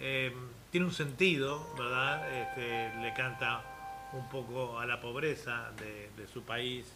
[0.00, 0.32] eh,
[0.72, 2.28] tiene un sentido, ¿verdad?
[2.42, 3.62] Este, le canta
[4.12, 6.86] un poco a la pobreza de, su país.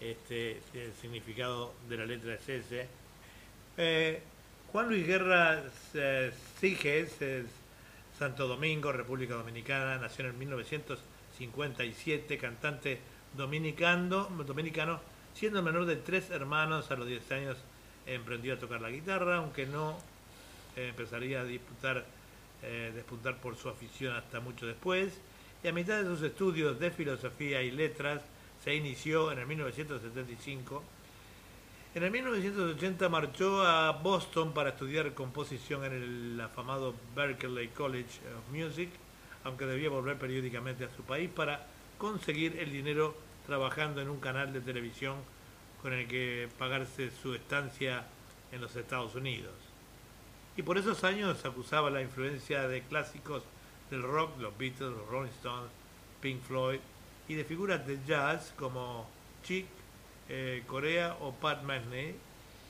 [0.00, 2.86] Este, el significado de la letra es ese.
[3.78, 4.22] Eh,
[4.70, 5.62] Juan Luis Guerra
[6.60, 7.46] Siges es
[8.18, 13.00] Santo Domingo, República Dominicana, nació en 1957, cantante
[13.36, 15.00] dominicano, dominicano,
[15.34, 17.56] siendo el menor de tres hermanos, a los 10 años
[18.06, 19.98] emprendió a tocar la guitarra, aunque no
[20.76, 22.04] eh, empezaría a disputar,
[22.62, 23.04] eh,
[23.40, 25.12] por su afición hasta mucho después,
[25.62, 28.22] y a mitad de sus estudios de filosofía y letras
[28.64, 30.82] se inició en el 1975.
[31.94, 38.54] En el 1980 marchó a Boston para estudiar composición en el afamado Berklee College of
[38.54, 38.90] Music,
[39.44, 41.66] aunque debía volver periódicamente a su país para
[41.98, 45.16] conseguir el dinero trabajando en un canal de televisión
[45.82, 48.04] con el que pagarse su estancia
[48.52, 49.54] en los Estados Unidos.
[50.56, 53.42] Y por esos años acusaba la influencia de clásicos
[53.90, 55.70] del rock, los Beatles, los Rolling Stones,
[56.20, 56.80] Pink Floyd,
[57.28, 59.08] y de figuras de jazz como
[59.44, 59.66] Chick,
[60.28, 62.14] eh, Corea o Pat Metheny.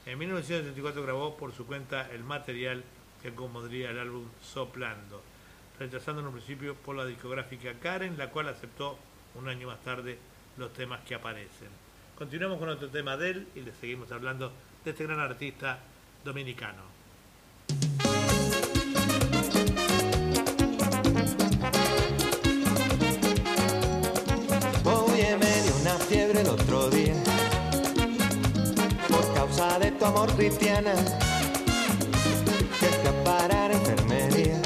[0.07, 2.85] En 1984 grabó por su cuenta el material
[3.23, 5.23] que compondría el álbum Soplando,
[5.79, 8.99] rechazando en un principio por la discográfica Karen, la cual aceptó
[9.35, 10.19] un año más tarde
[10.57, 11.69] los temas que aparecen.
[12.17, 14.53] Continuamos con otro tema de él y le seguimos hablando
[14.85, 15.79] de este gran artista
[16.25, 16.99] dominicano.
[26.09, 27.15] fiebre el otro día
[29.09, 30.95] por causa de tu amor cristiana
[32.81, 34.59] que escapará a enfermería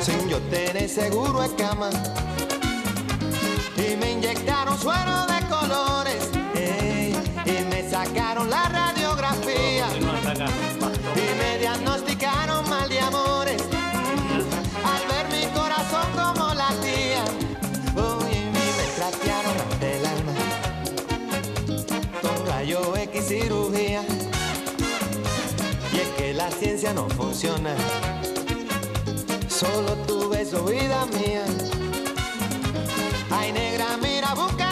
[0.00, 1.90] sin yo tener seguro a cama
[3.76, 6.30] y me inyectaron suero de colores.
[7.44, 9.86] Y me sacaron la radiografía.
[11.14, 13.62] Y me diagnosticaron mal de amores.
[14.84, 17.24] Al ver mi corazón como latía.
[17.94, 20.32] Uy, y me trastearon del alma.
[22.22, 24.02] Con rayo X cirugía.
[25.92, 27.74] Y es que la ciencia no funciona.
[29.48, 31.44] Solo tú ves vida mía.
[33.38, 34.65] Ay, negra, mira, busca.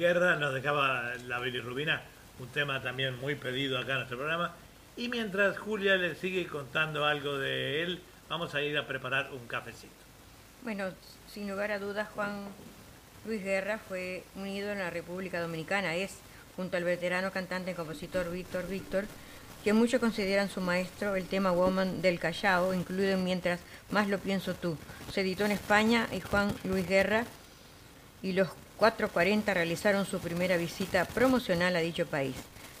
[0.00, 2.00] Guerra nos dejaba la bilirrubina,
[2.38, 4.54] un tema también muy pedido acá en nuestro programa.
[4.96, 9.46] Y mientras Julia le sigue contando algo de él, vamos a ir a preparar un
[9.46, 9.92] cafecito.
[10.62, 10.88] Bueno,
[11.30, 12.46] sin lugar a dudas, Juan
[13.26, 15.94] Luis Guerra fue unido en la República Dominicana.
[15.94, 16.16] Es,
[16.56, 19.04] junto al veterano cantante y compositor Víctor Víctor,
[19.62, 24.18] que muchos consideran su maestro, el tema Woman del Callao, incluido en Mientras más lo
[24.18, 24.78] pienso tú.
[25.12, 27.26] Se editó en España y Juan Luis Guerra
[28.22, 28.48] y los
[28.80, 32.34] 440 realizaron su primera visita promocional a dicho país.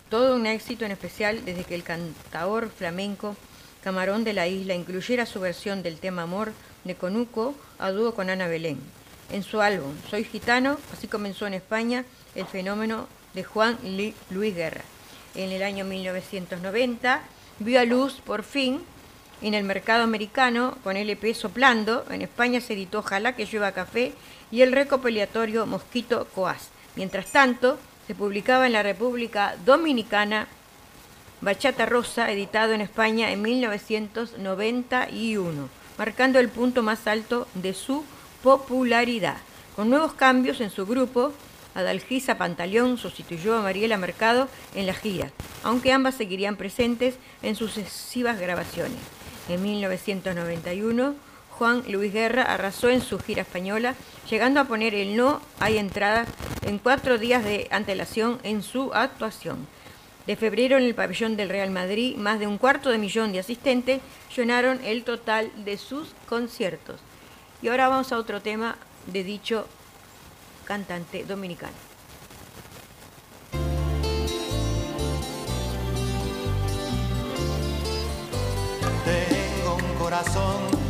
[0.08, 3.36] Todo un éxito en especial desde que el cantador flamenco
[3.84, 6.52] Camarón de la Isla incluyera su versión del tema Amor
[6.84, 8.78] de Conuco a dúo con Ana Belén.
[9.30, 14.84] En su álbum Soy Gitano, así comenzó en España el fenómeno de Juan Luis Guerra.
[15.34, 17.20] En el año 1990
[17.58, 18.80] vio a luz por fin
[19.42, 22.06] en el mercado americano con LP Soplando.
[22.10, 24.14] En España se editó Ojalá que llueva café
[24.50, 26.70] y el recopilatorio Mosquito Coaz.
[26.96, 30.48] Mientras tanto, se publicaba en la República Dominicana
[31.40, 38.04] Bachata Rosa, editado en España en 1991, marcando el punto más alto de su
[38.42, 39.38] popularidad.
[39.74, 41.32] Con nuevos cambios en su grupo,
[41.74, 45.30] Adalgisa Pantaleón sustituyó a Mariela Mercado en la gira,
[45.62, 48.98] aunque ambas seguirían presentes en sucesivas grabaciones.
[49.48, 51.14] En 1991,
[51.60, 53.94] Juan Luis Guerra arrasó en su gira española,
[54.30, 56.26] llegando a poner el no hay entradas
[56.62, 59.66] en cuatro días de antelación en su actuación.
[60.26, 63.40] De febrero en el pabellón del Real Madrid, más de un cuarto de millón de
[63.40, 64.00] asistentes
[64.34, 66.98] llenaron el total de sus conciertos.
[67.60, 69.66] Y ahora vamos a otro tema de dicho
[70.64, 71.74] cantante dominicano.
[79.98, 80.89] Corazón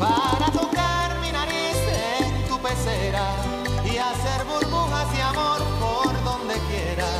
[0.00, 1.76] para tocar mi nariz
[2.22, 3.26] en tu pecera
[3.84, 7.19] y hacer burbujas de amor por donde quiera.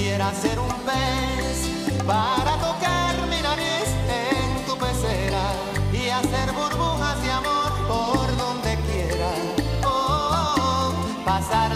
[0.00, 1.68] Quisiera ser un pez
[2.06, 5.52] para tocar mi nariz en tu pecera
[5.92, 9.30] y hacer burbujas de amor por donde quiera.
[9.84, 11.69] Oh, oh, oh, pasar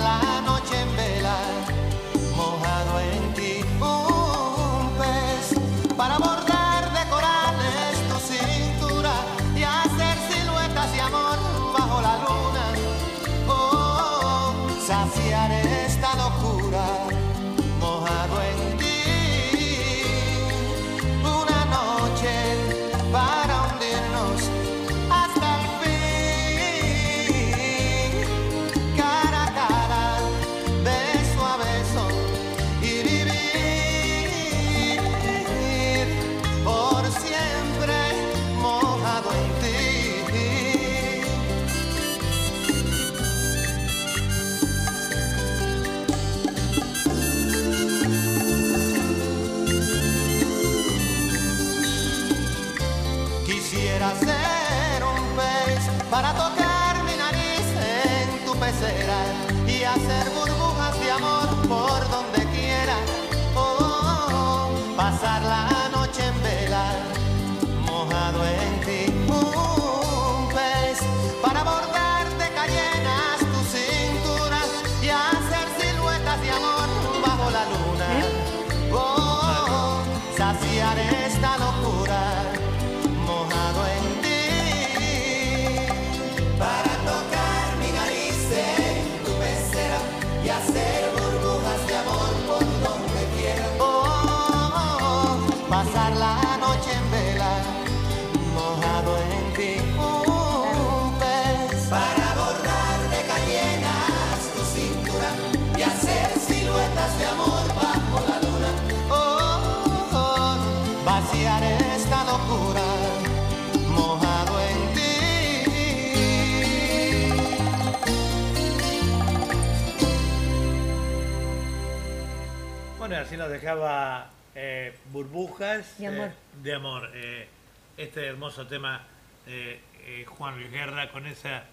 [123.34, 126.28] así nos dejaba eh, Burbujas De amor.
[126.28, 126.32] eh,
[126.62, 127.10] de amor.
[127.14, 127.48] eh,
[127.96, 129.02] este hermoso tema
[129.46, 131.64] de eh, Juan Luis Guerra con esa,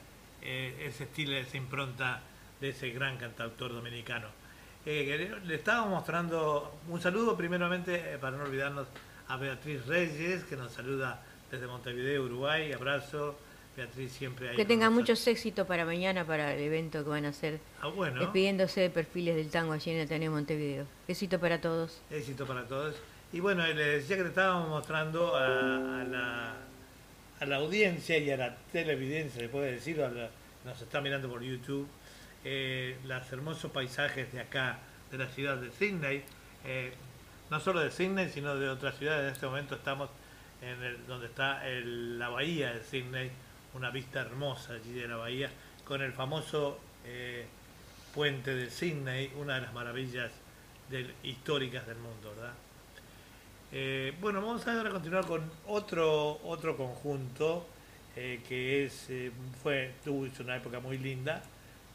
[0.42, 2.22] eh, ese estilo, esa impronta
[2.60, 4.28] de ese gran cantautor dominicano.
[4.86, 8.88] Eh, le estábamos mostrando un saludo primeramente, para no olvidarnos,
[9.28, 12.74] a Beatriz Reyes, que nos saluda desde Montevideo, Uruguay.
[12.74, 13.38] Abrazo.
[13.76, 14.56] Beatriz siempre ahí.
[14.58, 18.20] Que tengan muchos éxitos para mañana, para el evento que van a hacer, Ah, bueno.
[18.20, 20.86] despidiéndose de perfiles del tango allí en el Ateneo Montevideo.
[21.08, 22.02] Éxito para todos.
[22.10, 22.96] Éxito para todos.
[23.34, 26.54] Y bueno, le decía que le estábamos mostrando a, a la,
[27.40, 30.30] a la audiencia y a la televidencia, le puede decir, a la-
[30.66, 31.88] nos está mirando por YouTube,
[32.44, 34.80] eh, los hermosos paisajes de acá,
[35.12, 36.24] de la ciudad de Sydney.
[36.66, 36.92] eh,
[37.50, 39.26] no solo de Sydney, sino de otras ciudades.
[39.28, 40.10] En este momento estamos
[40.62, 43.30] en el, donde está el- la bahía de Sydney,
[43.74, 45.50] una vista hermosa allí de la bahía,
[45.86, 47.46] con el famoso eh,
[48.14, 50.32] puente de Sydney, una de las maravillas
[51.24, 52.54] históricas del mundo, ¿verdad?
[53.72, 57.66] Eh, bueno, vamos a continuar con otro otro conjunto
[58.18, 59.08] eh, que es
[59.64, 61.42] fue tuvo una época muy linda,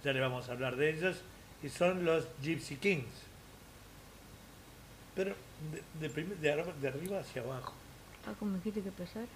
[0.03, 1.19] ya le vamos a hablar de ellos
[1.63, 3.05] y son los Gypsy Kings.
[5.15, 5.35] Pero
[6.01, 7.75] de, de de ar- de arriba hacia abajo.
[8.27, 9.27] Ah, ¿cómo dijiste que pasar?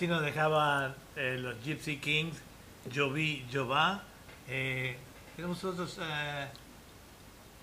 [0.00, 2.34] Así nos dejaban eh, los Gypsy Kings,
[2.90, 4.02] Yo vi, yo va.
[4.48, 4.96] Eh,
[5.36, 5.98] tenemos otros.
[6.00, 6.46] eh,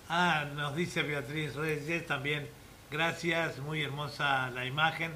[0.08, 2.48] ah, nos dice Beatriz Reyes también.
[2.92, 5.14] Gracias, muy hermosa la imagen.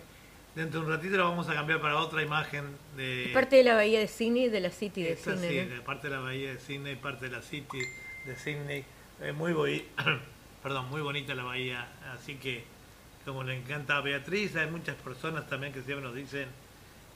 [0.56, 2.66] Dentro de un ratito lo vamos a cambiar para otra imagen
[2.98, 3.30] de...
[3.36, 5.60] Parte de la bahía de Sydney, de la City de Sydney.
[5.60, 5.76] sí, ¿no?
[5.76, 7.82] de parte de la bahía de Sydney, parte de la City
[8.26, 8.84] de Sydney.
[9.22, 9.86] Es muy, boi-
[10.64, 12.64] Perdón, muy bonita la bahía, así que
[13.26, 16.48] como le encanta a Beatriz, hay muchas personas también que siempre nos dicen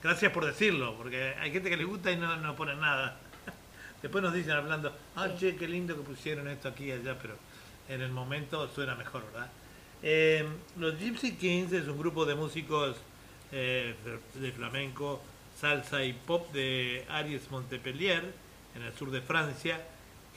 [0.02, 3.16] gracias por decirlo, porque hay gente que le gusta y no, no ponen nada.
[4.02, 7.36] Después nos dicen hablando, ah, che, qué lindo que pusieron esto aquí y allá, pero
[7.88, 9.48] en el momento suena mejor, ¿verdad?
[10.02, 10.46] Eh,
[10.78, 12.96] los Gypsy Kings es un grupo de músicos
[13.52, 13.94] eh,
[14.34, 15.22] de- de flamenco,
[15.58, 18.22] salsa y pop de Aries Montpellier,
[18.74, 19.80] en el sur de Francia,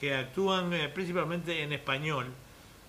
[0.00, 2.26] que actúan eh, principalmente en español,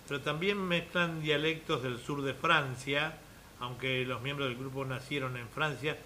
[0.07, 3.17] pero también mezclan dialectos del sur de Francia,
[3.59, 5.97] aunque los miembros del grupo nacieron en Francia,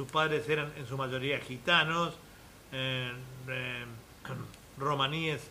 [0.00, 2.14] sus padres eran en su mayoría gitanos,
[2.72, 3.12] eh,
[3.48, 3.84] eh,
[4.78, 5.42] romaníes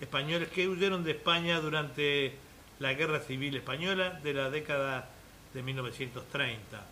[0.00, 2.34] españoles que huyeron de España durante
[2.78, 5.10] la Guerra Civil Española de la década
[5.52, 6.86] de 1930.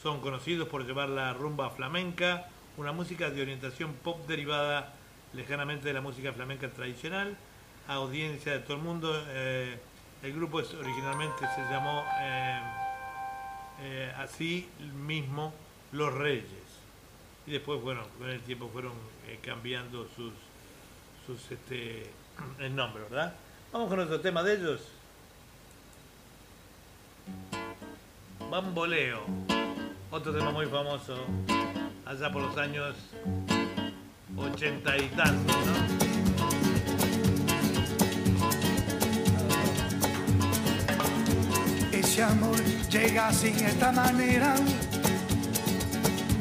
[0.00, 2.46] Son conocidos por llevar la rumba flamenca,
[2.76, 4.94] una música de orientación pop derivada
[5.32, 7.36] lejanamente de la música flamenca tradicional,
[7.88, 9.20] a audiencia de todo el mundo.
[9.30, 9.80] eh,
[10.22, 12.04] el grupo originalmente se llamó
[14.16, 15.52] así mismo
[15.92, 16.46] Los Reyes.
[17.46, 18.92] Y después, bueno, con el tiempo fueron
[19.28, 20.32] eh, cambiando sus,
[21.26, 22.10] sus este,
[22.58, 23.34] el nombre, ¿verdad?
[23.72, 24.80] Vamos con otro tema de ellos.
[28.50, 29.22] Bamboleo,
[30.10, 31.16] otro tema muy famoso,
[32.04, 32.94] allá por los años
[34.36, 35.72] ochenta y tantos, ¿no?
[41.92, 44.54] Ese amor llega de esta manera,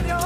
[0.00, 0.22] Dios.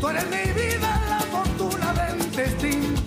[0.00, 2.98] Tú eres mi vida, la fortuna del destino.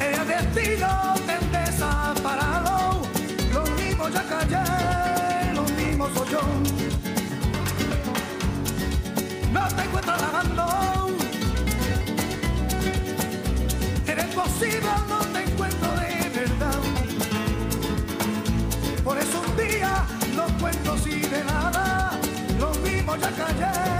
[0.00, 3.02] El destino te desaparado.
[3.52, 6.40] Lo mismo ya callé, lo mismo soy yo.
[9.52, 10.66] No te encuentro lavando.
[14.06, 15.29] Eres posible, no
[23.20, 23.99] lo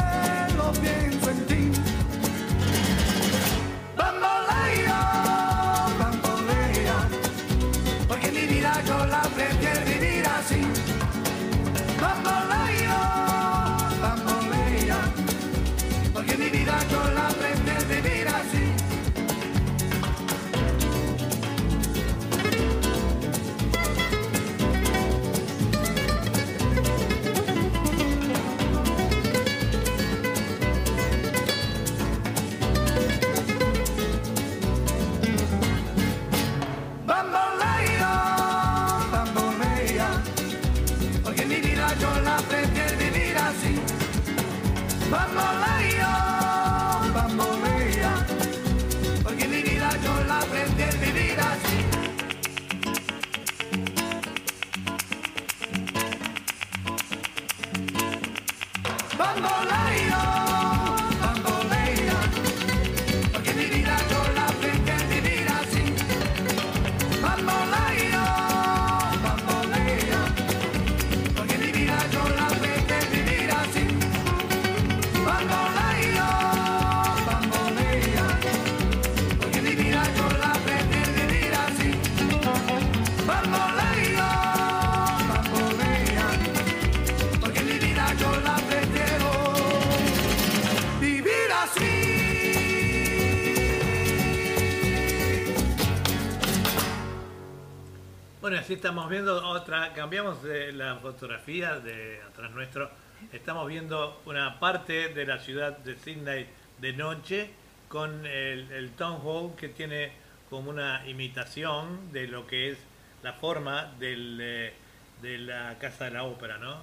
[98.40, 102.90] Bueno, así estamos viendo otra, cambiamos de la fotografía de atrás nuestro,
[103.34, 106.46] estamos viendo una parte de la ciudad de Sydney
[106.80, 107.50] de noche
[107.88, 110.12] con el, el Town Hall que tiene
[110.48, 112.78] como una imitación de lo que es
[113.22, 114.72] la forma del, eh,
[115.20, 116.78] de la Casa de la Ópera, ¿no?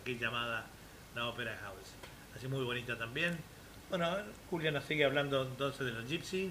[0.00, 0.66] Aquí llamada
[1.14, 1.94] la Opera House.
[2.36, 3.38] Así muy bonita también.
[3.88, 4.16] Bueno,
[4.50, 6.50] Julia nos sigue hablando entonces de los Gypsy.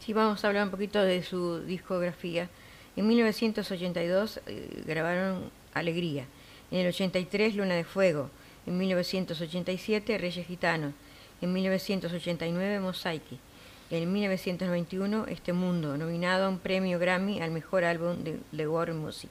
[0.00, 2.48] Sí, vamos a hablar un poquito de su discografía.
[2.96, 6.26] En 1982 eh, grabaron Alegría.
[6.70, 8.30] En el 83 Luna de Fuego.
[8.66, 10.92] En 1987 Reyes Gitanos.
[11.40, 13.38] En 1989 Mosaiki.
[13.90, 18.96] En 1991 Este Mundo, nominado a un premio Grammy al mejor álbum de, de World
[18.96, 19.28] Music.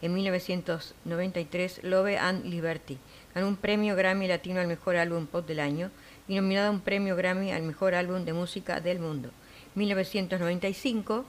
[0.00, 2.98] En 1993 Love and Liberty.
[3.34, 5.90] Ganó un premio Grammy Latino al mejor álbum pop del año
[6.28, 9.30] y nominado a un premio Grammy al mejor álbum de música del mundo.
[9.74, 11.24] 1995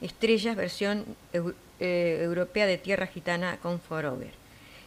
[0.00, 4.32] Estrellas, versión eh, europea de Tierra Gitana con Forever.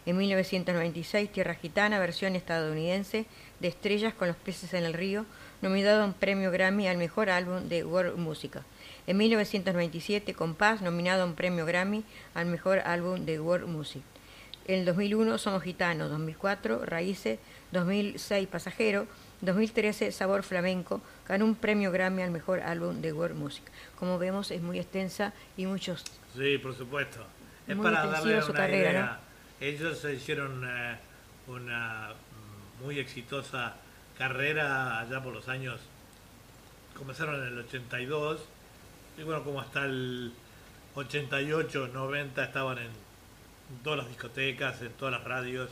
[0.05, 3.25] En 1996, Tierra Gitana, versión estadounidense
[3.59, 5.25] de Estrellas con los peces en el río,
[5.61, 8.63] nominado a un premio Grammy al mejor álbum de World Música.
[9.07, 12.03] En 1997, Compás, nominado a un premio Grammy
[12.33, 14.01] al mejor álbum de World Music.
[14.67, 17.39] En el 2001, Somos Gitanos, 2004, Raíces,
[17.71, 19.07] 2006, Pasajero,
[19.43, 23.63] 2013, Sabor Flamenco, ganó un premio Grammy al mejor álbum de World Music.
[23.99, 26.03] Como vemos, es muy extensa y muchos
[26.35, 27.19] Sí, por supuesto.
[27.67, 29.19] Es para darle su una carrera, idea.
[29.59, 30.97] Ellos se hicieron eh,
[31.47, 32.09] una
[32.83, 33.75] muy exitosa
[34.17, 35.79] carrera allá por los años.
[36.97, 38.41] Comenzaron en el 82
[39.17, 40.33] y bueno, como hasta el
[40.95, 42.89] 88, 90 estaban en
[43.83, 45.69] todas las discotecas, en todas las radios.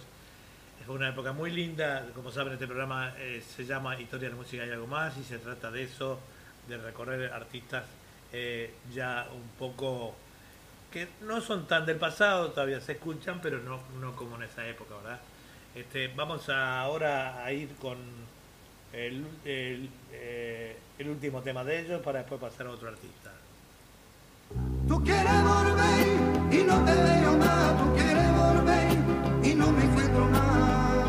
[0.85, 2.05] Fue una época muy linda.
[2.15, 5.37] Como saben, este programa eh, se llama Historia de Música y algo más y se
[5.37, 6.19] trata de eso,
[6.67, 7.85] de recorrer artistas
[8.33, 10.15] eh, ya un poco
[10.91, 14.67] que no son tan del pasado, todavía se escuchan, pero no, no como en esa
[14.67, 15.19] época, ¿verdad?
[15.73, 17.97] Este, vamos ahora a ir con
[18.91, 23.31] el, eh, el último tema de ellos para después pasar a otro artista.
[24.87, 28.10] Tú quieres volver y no te veo más,
[29.43, 31.01] y no me encuentro más.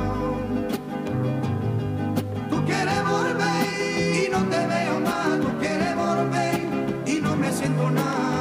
[2.50, 6.60] Tú quieres volver y no te veo más, tú quieres volver
[7.06, 8.31] y no me siento nada.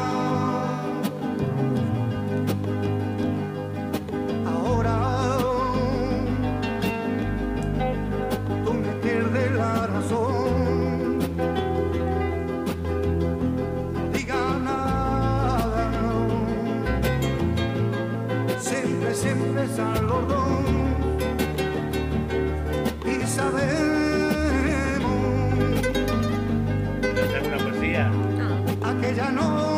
[29.11, 29.70] Aquella noche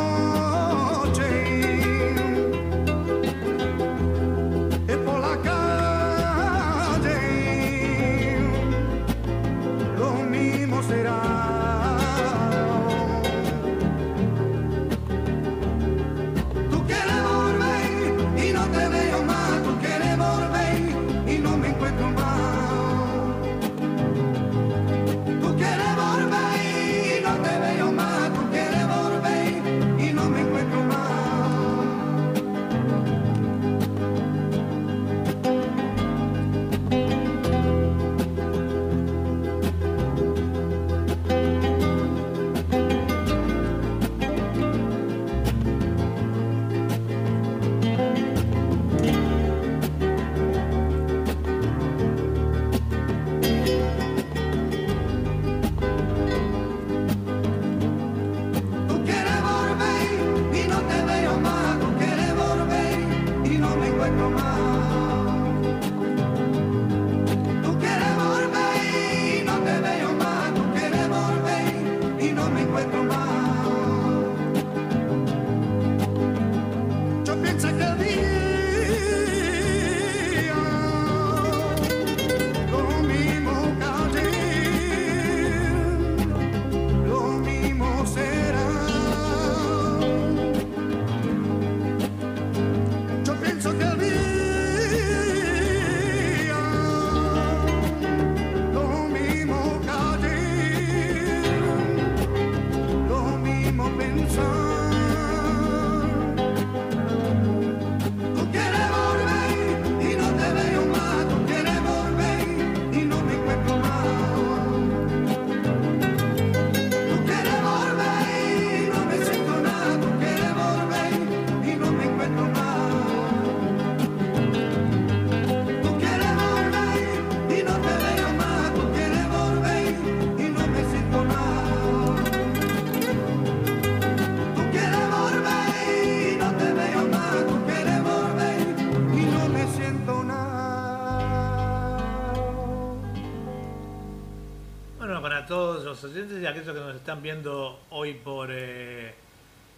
[146.03, 149.13] los oyentes y aquellos que nos están viendo hoy por eh,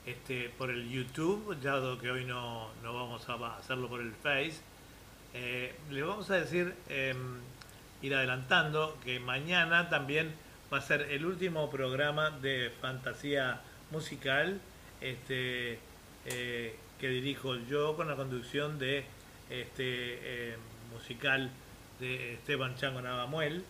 [0.08, 4.56] este por el YouTube, ya que hoy no, no vamos a hacerlo por el Face,
[5.36, 7.38] eh, les vamos a decir, em,
[8.02, 10.34] ir adelantando, que mañana también
[10.74, 13.62] va a ser el último programa de fantasía
[13.92, 14.60] musical
[15.02, 15.78] este,
[16.26, 19.06] eh, que dirijo yo con la conducción de
[19.52, 20.58] este eh,
[20.92, 21.52] musical
[22.00, 23.64] de Esteban Chango Navamuel.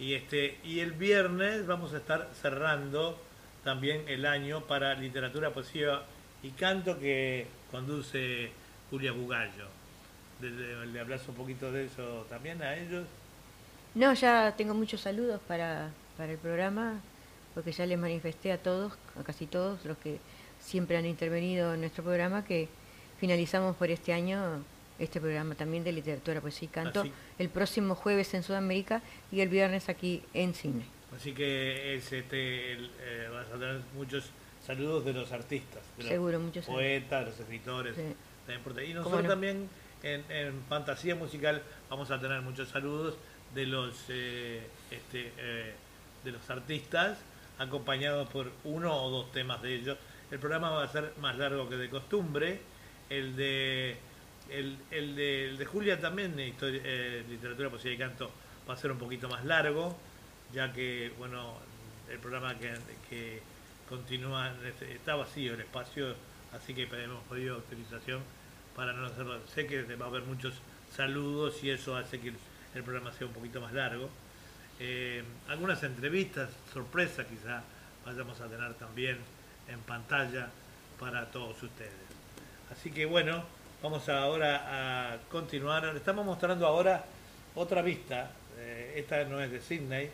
[0.00, 3.20] Y, este, y el viernes vamos a estar cerrando
[3.62, 6.00] también el año para literatura, poesía
[6.42, 8.50] y canto que conduce
[8.88, 9.68] Julia Bugallo.
[10.40, 13.04] ¿Le, le, hablas un poquito de eso también a ellos?
[13.94, 16.98] No, ya tengo muchos saludos para, para el programa,
[17.54, 20.18] porque ya les manifesté a todos, a casi todos los que
[20.60, 22.70] siempre han intervenido en nuestro programa, que
[23.18, 24.64] finalizamos por este año
[25.00, 27.12] este programa también de literatura, poesía y canto, Así.
[27.38, 29.02] el próximo jueves en Sudamérica
[29.32, 30.84] y el viernes aquí en Cine.
[31.16, 34.30] Así que es, este, el, eh, vas a tener muchos
[34.64, 36.82] saludos de los artistas, de los muchos saludos.
[36.82, 37.96] poetas, los escritores.
[37.96, 38.02] Sí.
[38.02, 39.28] Y ¿Cómo nosotros no?
[39.28, 39.68] también
[40.02, 43.14] en, en Fantasía Musical vamos a tener muchos saludos
[43.54, 45.72] de los, eh, este, eh,
[46.24, 47.18] de los artistas,
[47.58, 49.98] acompañados por uno o dos temas de ellos.
[50.30, 52.60] El programa va a ser más largo que de costumbre.
[53.08, 53.96] El de,
[54.50, 58.30] el, el de, el de Julia también, de historia- eh, literatura, poesía y canto,
[58.68, 59.96] va a ser un poquito más largo,
[60.52, 61.54] ya que, bueno,
[62.10, 62.72] el programa que,
[63.08, 63.40] que
[63.88, 66.14] continúa, este, está vacío el espacio,
[66.52, 68.20] así que hemos pedido autorización
[68.74, 69.40] para no hacerlo.
[69.54, 70.54] Sé que va a haber muchos
[70.94, 72.32] saludos y eso hace que
[72.74, 74.08] el, programa sea un poquito más largo.
[74.78, 77.62] Eh, algunas entrevistas, sorpresa quizá,
[78.06, 79.18] vayamos a tener también
[79.68, 80.48] en pantalla
[80.98, 81.92] para todos ustedes.
[82.72, 83.44] Así que bueno,
[83.82, 85.96] vamos ahora a continuar.
[85.96, 87.04] Estamos mostrando ahora
[87.54, 88.30] otra vista.
[88.58, 90.10] eh, esta no es de Sydney.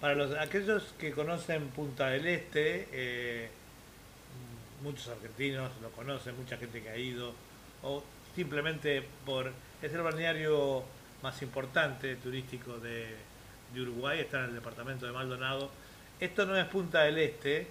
[0.00, 3.48] Para los, aquellos que conocen Punta del Este, eh,
[4.82, 7.32] muchos argentinos lo conocen, mucha gente que ha ido,
[7.82, 8.02] o
[8.36, 9.52] simplemente por...
[9.82, 10.84] Es el balneario
[11.22, 13.06] más importante turístico de,
[13.74, 15.70] de Uruguay, está en el departamento de Maldonado.
[16.20, 17.66] Esto no es Punta del Este,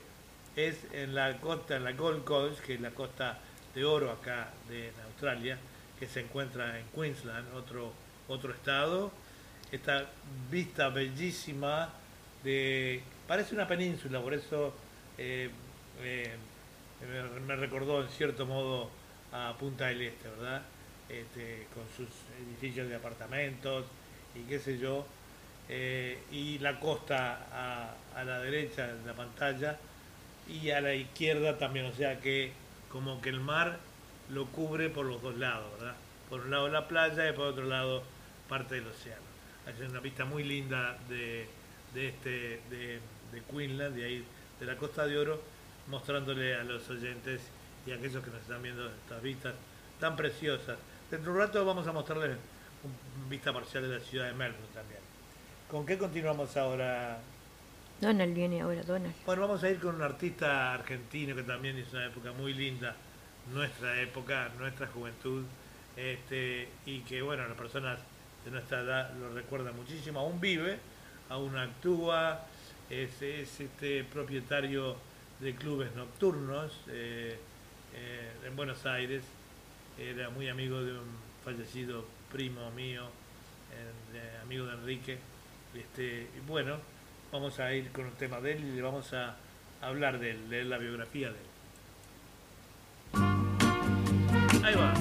[0.58, 3.40] es en la costa, en la Gold Coast, que es la costa
[3.74, 5.58] de oro acá de Australia,
[6.00, 7.94] que se encuentra en Queensland, otro,
[8.28, 9.12] otro estado.
[9.72, 10.06] Esta
[10.50, 11.90] vista bellísima
[12.44, 13.02] de...
[13.28, 14.74] Parece una península, por eso
[15.18, 15.50] eh,
[16.02, 16.36] eh,
[17.02, 18.90] me, me recordó en cierto modo
[19.32, 20.62] a Punta del Este, ¿verdad?
[21.10, 22.08] Este, con sus
[22.46, 23.86] edificios de apartamentos
[24.36, 25.06] y qué sé yo.
[25.70, 29.78] Eh, y la costa a, a la derecha de la pantalla
[30.48, 32.54] y a la izquierda también, o sea que
[32.92, 33.80] como que el mar
[34.30, 35.96] lo cubre por los dos lados, ¿verdad?
[36.30, 38.04] Por un lado la playa y por otro lado
[38.50, 39.22] parte del océano.
[39.68, 41.48] Es una vista muy linda de,
[41.94, 43.00] de este de,
[43.32, 44.26] de Queensland, de ahí
[44.60, 45.42] de la Costa de Oro,
[45.88, 47.42] mostrándole a los oyentes
[47.86, 49.54] y a aquellos que nos están viendo estas vistas
[50.00, 50.78] tan preciosas.
[51.10, 52.38] Dentro de un rato vamos a mostrarles
[52.84, 55.00] una vista parcial de la ciudad de Melbourne también.
[55.70, 57.20] ¿Con qué continuamos ahora,
[58.00, 59.14] Donald viene ahora, Donald.
[59.26, 62.96] bueno, vamos a ir con un artista argentino que también hizo una época muy linda,
[63.52, 65.44] nuestra época, nuestra juventud,
[65.96, 68.00] este, y que bueno, las personas
[68.46, 70.78] de nuestra edad lo recuerdan muchísimo, aún vive,
[71.30, 72.46] aún actúa,
[72.90, 74.96] es, es este propietario
[75.40, 77.38] de clubes nocturnos eh,
[77.96, 79.24] eh, en Buenos Aires,
[79.98, 81.08] era muy amigo de un
[81.44, 83.06] fallecido primo mío,
[84.14, 85.18] eh, amigo de Enrique,
[85.74, 86.78] este, y bueno,
[87.32, 89.36] vamos a ir con un tema de él y le vamos a
[89.82, 91.48] hablar de él, leer la biografía de él.
[94.64, 94.94] Ahí va.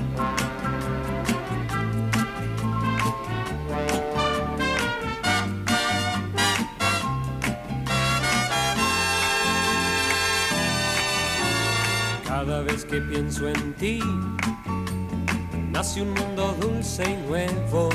[12.27, 14.01] Cada vez que pienso en ti,
[15.71, 17.89] nace un mundo dulce y nuevo,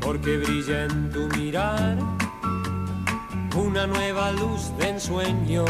[0.00, 1.96] porque brilla en tu mirar
[3.56, 5.64] una nueva luz de ensueño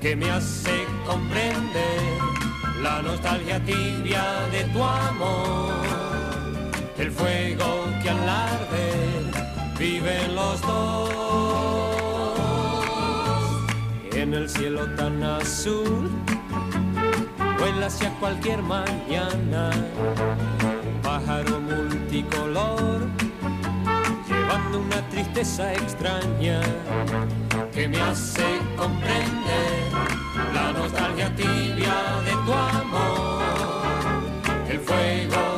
[0.00, 2.00] que me hace comprender
[2.82, 5.74] la nostalgia tibia de tu amor,
[6.98, 9.30] el fuego que al arder
[9.78, 11.10] viven los dos
[14.12, 16.10] en el cielo tan azul.
[17.58, 19.70] Vuela hacia cualquier mañana,
[21.02, 23.06] pájaro multicolor,
[24.50, 26.60] llevando una tristeza extraña
[27.72, 28.42] que me hace
[28.76, 29.92] comprender
[30.54, 31.94] la nostalgia tibia
[32.24, 33.42] de tu amor,
[34.68, 35.49] el fuego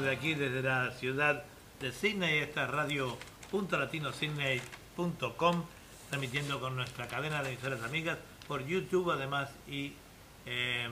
[0.00, 1.44] de aquí, desde la ciudad
[1.80, 2.70] de Sydney, esta es
[6.08, 8.16] transmitiendo con nuestra cadena de emisoras amigas
[8.48, 9.92] por YouTube además y
[10.46, 10.88] eh,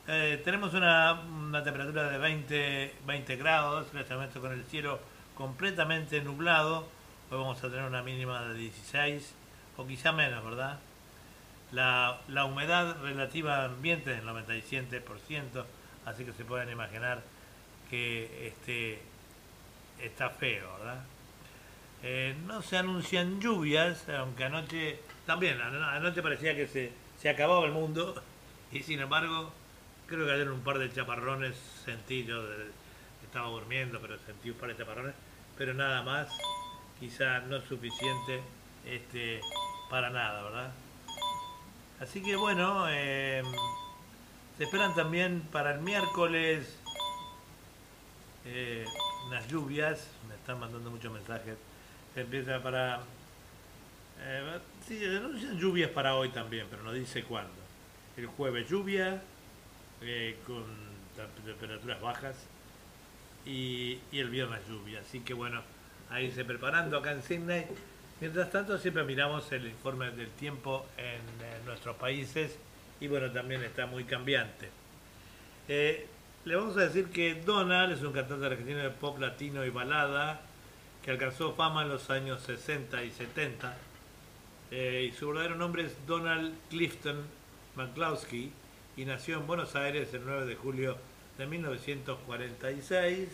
[0.09, 1.23] Eh, tenemos una,
[1.63, 4.99] temperatura de 20, 20 grados, este con el cielo
[5.35, 6.89] completamente nublado.
[7.33, 9.33] Hoy vamos a tener una mínima de 16
[9.79, 10.79] o quizá menos, ¿verdad?
[11.73, 15.65] La, la humedad relativa ambiente es del 97%,
[16.05, 17.23] así que se pueden imaginar
[17.89, 19.01] que este,
[20.03, 21.05] está feo, ¿verdad?
[22.03, 27.65] Eh, no se anuncian lluvias, aunque anoche también, ano- anoche parecía que se, se acababa
[27.65, 28.23] el mundo
[28.73, 29.51] y sin embargo
[30.07, 31.57] creo que cayeron un par de chaparrones,
[31.87, 32.43] sentí yo,
[33.25, 35.15] estaba durmiendo, pero sentí un par de chaparrones,
[35.57, 36.29] pero nada más,
[37.03, 38.41] quizá no es suficiente
[38.87, 39.41] este,
[39.91, 40.73] para nada, ¿verdad?
[41.99, 43.43] Así que bueno, eh,
[44.57, 46.79] se esperan también para el miércoles
[48.45, 48.85] eh,
[49.27, 51.57] unas lluvias, me están mandando muchos mensajes.
[52.15, 53.01] Se empieza para.
[54.21, 57.51] Eh, sí, anuncian lluvias para hoy también, pero no dice cuándo.
[58.17, 59.21] El jueves lluvia,
[60.03, 60.63] eh, con
[61.17, 62.37] tem- temperaturas bajas,
[63.45, 65.01] y, y el viernes lluvia.
[65.01, 65.63] Así que bueno,
[66.13, 67.67] ahí se preparando acá en Sydney.
[68.21, 71.05] Mientras tanto, siempre miramos el informe del tiempo en,
[71.45, 72.57] eh, nuestros países
[73.01, 74.69] y bueno, también está muy cambiante.
[75.69, 76.07] Eh,
[76.45, 80.41] le vamos a decir que Donald es un cantante argentino de pop latino y balada
[81.03, 83.77] que alcanzó fama en los años 60 y 70.
[84.71, 87.25] Eh, y su verdadero nombre es Donald Clifton
[87.75, 88.53] McCloskey
[88.97, 90.97] y nació en Buenos Aires el 9 de julio
[91.39, 93.29] de 1946.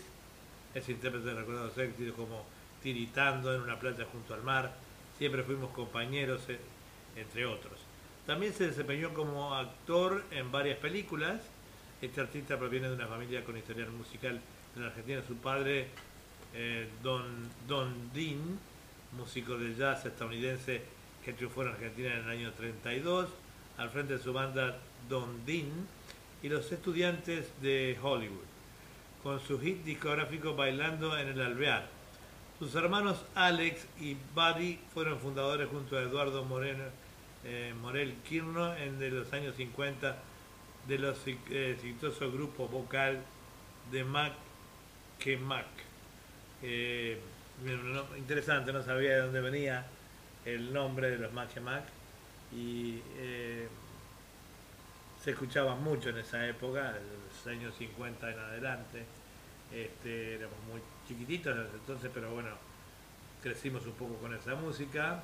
[0.73, 2.43] Es intérprete de recordados éxitos como
[2.81, 4.73] Tiritando en una playa junto al mar,
[5.19, 6.57] Siempre fuimos compañeros, eh,
[7.17, 7.77] entre otros.
[8.25, 11.41] También se desempeñó como actor en varias películas.
[12.01, 14.39] Este artista proviene de una familia con historial musical
[14.77, 15.21] en Argentina.
[15.27, 15.87] Su padre,
[16.53, 18.57] eh, Don, Don Dean,
[19.17, 20.83] músico de jazz estadounidense
[21.25, 23.27] que triunfó en Argentina en el año 32,
[23.77, 24.79] al frente de su banda
[25.09, 25.69] Don Dean
[26.41, 28.47] y los estudiantes de Hollywood,
[29.21, 31.98] con su hit discográfico Bailando en el Alvear.
[32.59, 36.83] Sus hermanos Alex y Buddy fueron fundadores junto a Eduardo Moreno,
[37.45, 40.17] eh, Morel Quirno en los años 50
[40.85, 43.21] de los eh, exitoso grupo vocal
[43.93, 44.33] de Mac
[45.19, 45.67] que Mac.
[46.61, 47.17] Eh,
[48.17, 49.85] interesante, no sabía de dónde venía
[50.43, 51.85] el nombre de los Mac que Mac
[52.51, 53.69] y eh,
[55.23, 59.05] se escuchaba mucho en esa época, en los años 50 en adelante.
[59.73, 62.49] Este, éramos muy chiquititos en entonces, pero bueno,
[63.41, 65.23] crecimos un poco con esa música.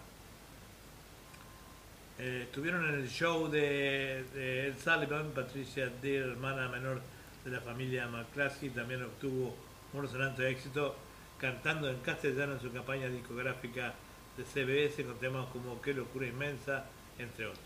[2.17, 7.01] Eh, estuvieron en el show de, de Ed Sullivan, Patricia Deer, hermana menor
[7.43, 9.55] de la familia McCluskey, también obtuvo
[9.93, 10.95] un resonante éxito
[11.37, 13.93] cantando en castellano en su campaña discográfica
[14.37, 16.85] de CBS con temas como Qué locura inmensa,
[17.19, 17.63] entre otros.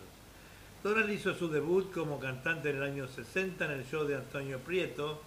[0.84, 4.60] Donald hizo su debut como cantante en el año 60 en el show de Antonio
[4.60, 5.22] Prieto,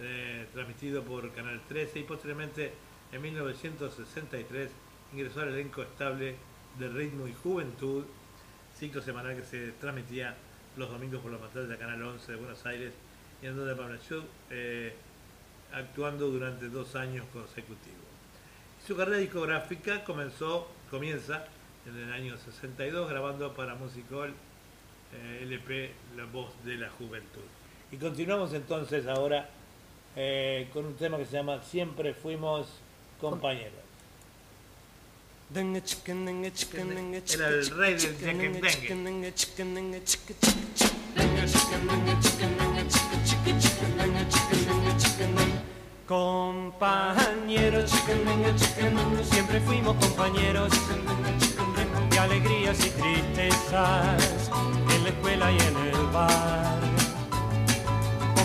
[0.00, 2.72] eh, transmitido por Canal 13 y posteriormente
[3.12, 4.70] en 1963
[5.12, 6.36] ingresó al elenco estable
[6.78, 8.04] de Ritmo y Juventud,
[8.78, 10.34] ciclo semanal que se transmitía
[10.76, 12.94] los domingos por la pantalla de Canal 11 de Buenos Aires
[13.42, 14.94] y en donde permaneció eh,
[15.72, 18.00] actuando durante dos años consecutivos.
[18.86, 21.44] Su carrera discográfica comenzó, comienza
[21.86, 24.32] en el año 62 grabando para Music Hall
[25.12, 27.42] eh, LP La Voz de la Juventud.
[27.92, 29.50] Y continuamos entonces ahora
[30.16, 32.66] eh, con un tema que se llama Siempre fuimos
[33.20, 33.74] compañeros.
[37.34, 38.60] Era el rey del.
[46.06, 47.90] Compañeros,
[49.30, 50.72] siempre fuimos compañeros
[52.10, 54.50] de alegrías y tristezas
[54.94, 56.99] en la escuela y en el bar.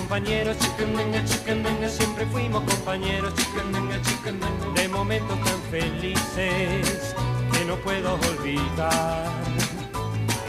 [0.07, 7.15] Compañeros, chicandenga, chicandenga, siempre fuimos compañeros, chicandenga, chicandenga, de momentos tan felices
[7.51, 9.25] que no puedo olvidar.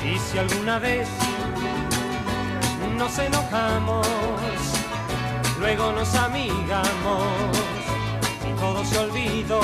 [0.04, 1.08] Y si alguna vez
[2.98, 4.06] nos enojamos,
[5.58, 7.24] luego nos amigamos
[8.46, 9.60] y todo se olvidó.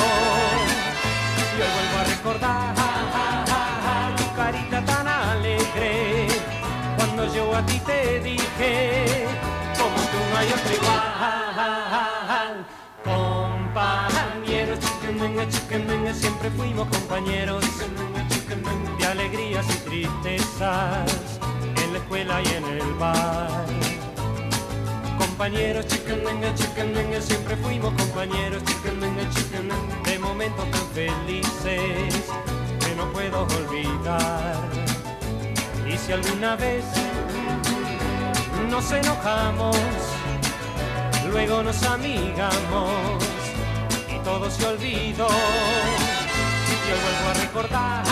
[1.53, 2.75] Y hoy vuelvo a recordar
[4.17, 6.29] tu carita tan alegre
[6.97, 9.52] cuando yo a ti te dije
[10.33, 11.03] no hay otro igual.
[13.05, 14.79] Compañeros,
[16.15, 17.65] siempre fuimos compañeros
[18.99, 21.39] de alegrías y tristezas
[21.83, 23.67] en la escuela y en el bar.
[25.19, 32.25] Compañeros, chicandenga, chicandenga, siempre fuimos compañeros, chicandenga, chicandenga, de momentos tan felices
[32.81, 34.57] que no puedo olvidar.
[35.87, 36.85] Y si alguna vez
[38.69, 39.77] nos enojamos,
[41.33, 43.25] luego nos amigamos
[44.15, 45.29] y todo se olvidó.
[46.89, 48.03] Yo vuelvo a recordar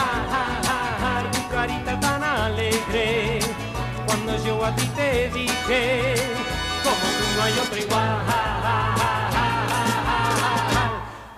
[1.32, 3.40] tu carita tan alegre
[4.06, 6.14] cuando yo a ti te dije
[6.82, 8.20] como tú no hay otro igual.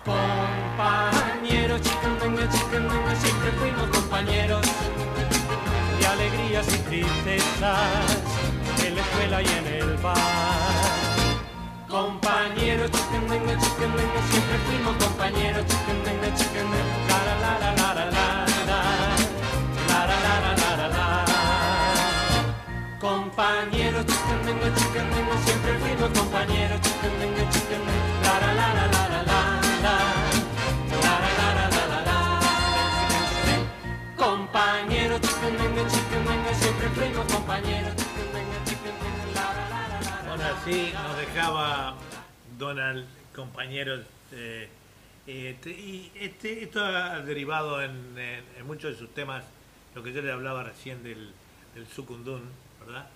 [0.04, 4.66] Compañeros, chicandenga, chicandenga, siempre fuimos compañeros
[5.98, 8.16] de alegrías y tristezas
[8.84, 10.81] en la escuela y en el bar.
[11.92, 18.08] Compañeros, chicandenga, chicandenga, siempre fuimos compañeros, chicandenga, chicandenga, la la la la la la
[18.64, 18.80] la
[19.88, 21.04] la la la la la la
[22.98, 29.40] Compañeros, chicandenga, chicandenga, siempre fuimos compañeros, chicandenga, chicandenga, la la la la la la
[29.84, 29.96] la
[30.96, 32.18] la la la la la la la
[34.16, 37.81] Compañeros, chicandenga, chicandenga, siempre fuimos compañeros,
[40.62, 41.96] así nos dejaba
[42.56, 44.06] Donald, compañeros.
[44.32, 44.68] eh,
[45.26, 48.14] este, y este, esto ha derivado en,
[48.64, 49.42] muchos de sus temas,
[49.94, 51.32] lo que yo le hablaba recién del,
[51.74, 51.86] del
[52.80, 53.08] ¿verdad?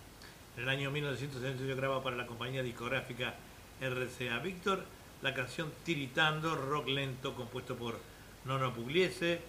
[0.57, 3.35] En el año 1968 graba para la compañía discográfica
[3.81, 4.85] RCA Víctor
[5.23, 7.99] la canción Tiritando, rock lento compuesto por
[8.45, 9.41] Nono Pugliese,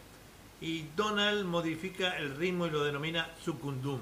[0.61, 4.02] y Donald modifica el ritmo y lo denomina Sukundum,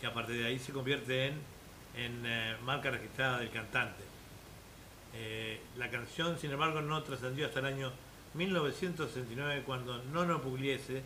[0.00, 1.51] que a partir de ahí se convierte en,
[1.96, 4.02] en eh, marca registrada del cantante.
[5.14, 7.92] Eh, la canción, sin embargo, no trascendió hasta el año
[8.34, 11.02] 1969 cuando Nono Pugliese,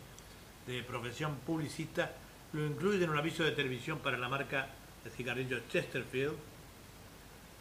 [0.66, 2.12] de profesión publicista,
[2.52, 4.68] lo incluye en un aviso de televisión para la marca
[5.04, 6.34] de cigarrillos Chesterfield.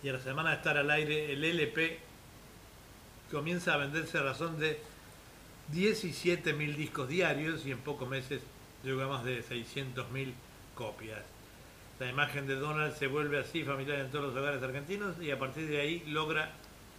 [0.04, 2.00] Y a la semana de estar al aire, el LP
[3.32, 4.80] comienza a venderse a razón de
[5.74, 8.42] 17.000 discos diarios y en pocos meses
[8.84, 10.34] llegó a más de 600.000
[10.76, 11.35] copias.
[11.98, 15.40] La imagen de Donald se vuelve así familiar en todos los hogares argentinos y a
[15.40, 16.52] partir de ahí logra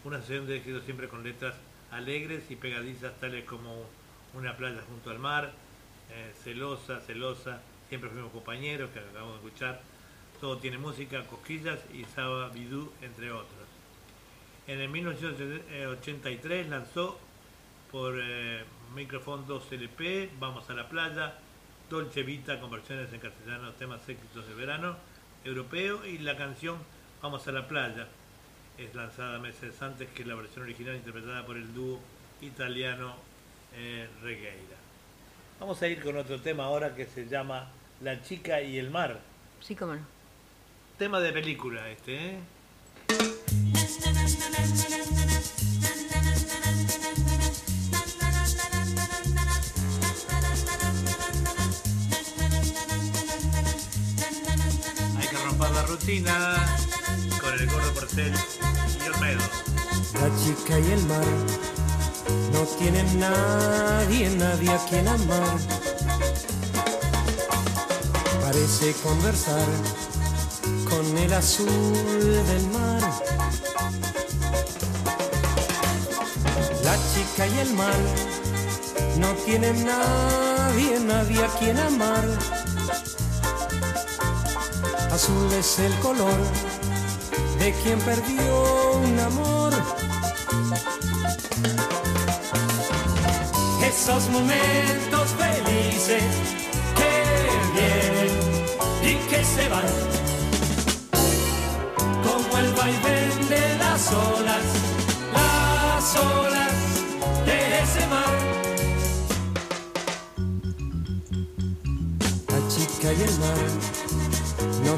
[0.04, 1.54] una sesión de éxito siempre con letras
[1.90, 3.84] alegres y pegadizas tales como
[4.32, 5.52] Una playa junto al mar,
[6.10, 7.60] eh, Celosa, Celosa,
[7.90, 9.82] Siempre fuimos compañeros, que acabamos de escuchar,
[10.40, 13.68] Todo tiene música, Cosquillas y Saba Bidú, entre otros.
[14.66, 17.18] En el 1983 lanzó
[17.92, 18.64] por eh,
[18.94, 21.38] Microphone 2 LP, Vamos a la playa,
[21.88, 24.96] Dolce Vita con versiones en castellano, temas éxitos de verano
[25.44, 26.78] europeo y la canción
[27.22, 28.06] Vamos a la playa
[28.78, 31.98] es lanzada meses antes que la versión original interpretada por el dúo
[32.40, 33.14] italiano
[33.74, 34.76] eh, Regueira.
[35.58, 37.70] Vamos a ir con otro tema ahora que se llama
[38.02, 39.18] La chica y el mar.
[39.60, 40.06] Sí, cómo no.
[40.98, 42.38] Tema de película este, ¿eh?
[56.06, 59.40] Con el gordo Porcel y Olmedo.
[60.14, 61.24] La chica y el mar
[62.52, 65.58] no tienen nadie, nadie a quien amar.
[68.40, 69.66] Parece conversar
[70.88, 73.02] con el azul del mar.
[76.84, 77.98] La chica y el mar
[79.18, 82.65] no tienen nadie, nadie a quien amar.
[85.16, 86.38] Azul es el color
[87.58, 89.72] de quien perdió un amor.
[93.82, 96.22] Esos momentos felices
[96.98, 97.12] que
[97.76, 98.32] vienen
[99.10, 99.94] y que se van,
[102.22, 104.66] como el vaivén de las olas,
[105.32, 106.74] las olas
[107.46, 108.36] de ese mar.
[112.48, 113.85] La chica y el mar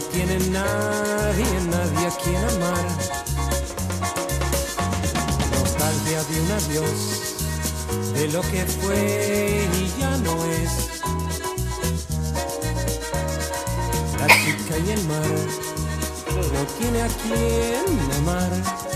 [0.09, 2.85] no tiene nadie, nadie a quien amar.
[5.53, 7.35] Nostalgia de un adiós,
[8.15, 10.71] de lo que fue y ya no es.
[14.19, 15.27] La chica y el mar,
[16.55, 18.88] no tiene a quien amar.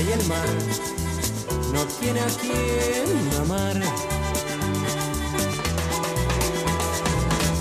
[0.00, 0.48] y el mar
[1.72, 3.76] no tiene a quien amar.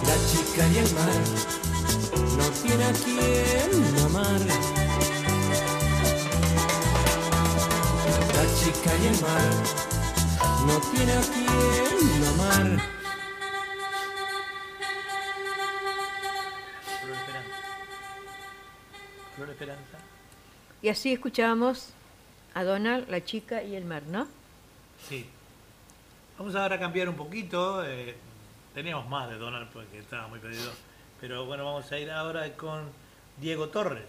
[0.05, 1.21] La chica y el mar
[2.37, 3.71] no tiene a quien
[4.05, 4.41] amar.
[8.35, 9.53] La chica y el mar
[10.67, 12.95] no tiene a quien amar.
[20.81, 21.95] Y así escuchamos
[22.55, 24.27] a Donald, la chica y el mar, ¿no?
[25.07, 25.25] Sí.
[26.39, 27.85] Vamos ahora a cambiar un poquito.
[27.85, 28.15] Eh,
[28.73, 30.71] teníamos más de Donald porque estaba muy perdido.
[31.19, 32.89] Pero bueno, vamos a ir ahora con
[33.39, 34.07] Diego Torres.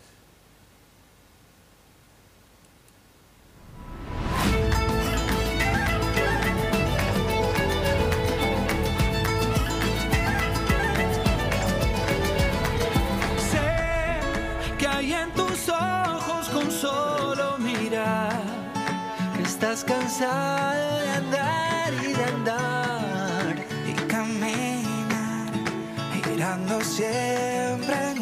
[19.56, 23.56] Estás cansado de andar y de andar
[23.88, 25.50] y caminar,
[26.22, 28.15] girando siempre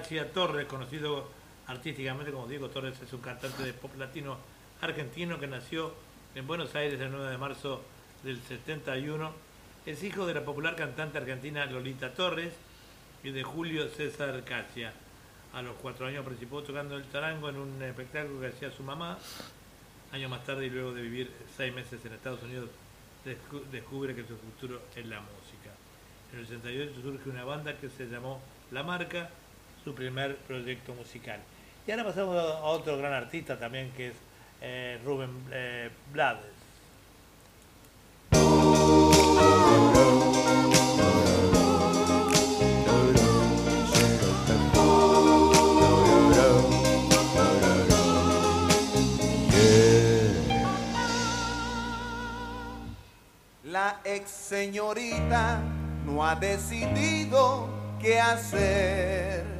[0.00, 1.28] Cachia Torres, conocido
[1.66, 4.38] artísticamente como Diego Torres, es un cantante de pop latino
[4.80, 5.92] argentino que nació
[6.34, 7.82] en Buenos Aires el 9 de marzo
[8.24, 9.30] del 71.
[9.84, 12.54] Es hijo de la popular cantante argentina Lolita Torres
[13.22, 14.94] y de Julio César Cachia.
[15.52, 19.18] A los cuatro años participó tocando el charango en un espectáculo que hacía su mamá.
[20.12, 22.70] Años más tarde y luego de vivir seis meses en Estados Unidos,
[23.26, 25.70] descu- descubre que su futuro es la música.
[26.32, 28.40] En el 68 surge una banda que se llamó
[28.70, 29.28] La Marca,
[29.84, 31.40] su primer proyecto musical.
[31.86, 34.14] Y ahora pasamos a otro gran artista también que es
[34.60, 36.60] eh, Rubén eh, Blades.
[53.64, 55.60] La ex señorita
[56.04, 57.68] no ha decidido
[58.00, 59.59] qué hacer.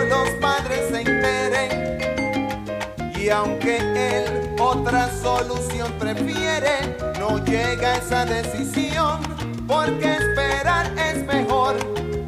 [3.21, 9.19] Y aunque él otra solución prefiere, no llega a esa decisión,
[9.67, 11.75] porque esperar es mejor,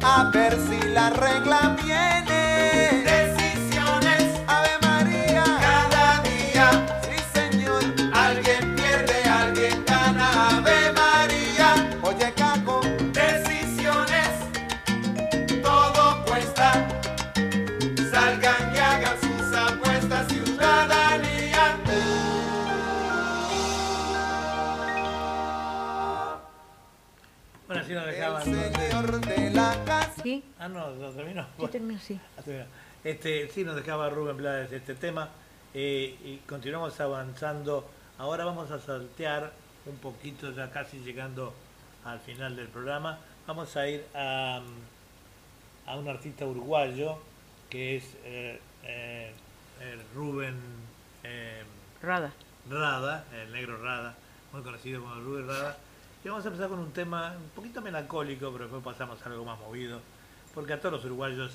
[0.04, 2.93] a ver si la regla viene.
[30.34, 30.44] ¿Sí?
[30.58, 31.46] Ah, no, no terminó.
[31.58, 32.20] Sí, terminó, sí.
[32.38, 32.42] Ah.
[33.04, 35.28] Este, sí, nos dejaba Rubén Blades este tema
[35.72, 37.88] eh, y continuamos avanzando.
[38.18, 39.52] Ahora vamos a saltear
[39.86, 41.54] un poquito, ya casi llegando
[42.04, 43.18] al final del programa.
[43.46, 44.60] Vamos a ir a,
[45.86, 47.18] a un artista uruguayo
[47.70, 49.32] que es eh, eh,
[49.80, 50.56] eh, Rubén
[51.22, 51.62] eh,
[52.02, 52.32] Rada.
[52.68, 54.16] Rada, el negro Rada,
[54.52, 55.76] muy conocido como Rubén Rada.
[56.24, 59.44] Y vamos a empezar con un tema un poquito melancólico, pero después pasamos a algo
[59.44, 60.00] más movido,
[60.54, 61.52] porque a todos los uruguayos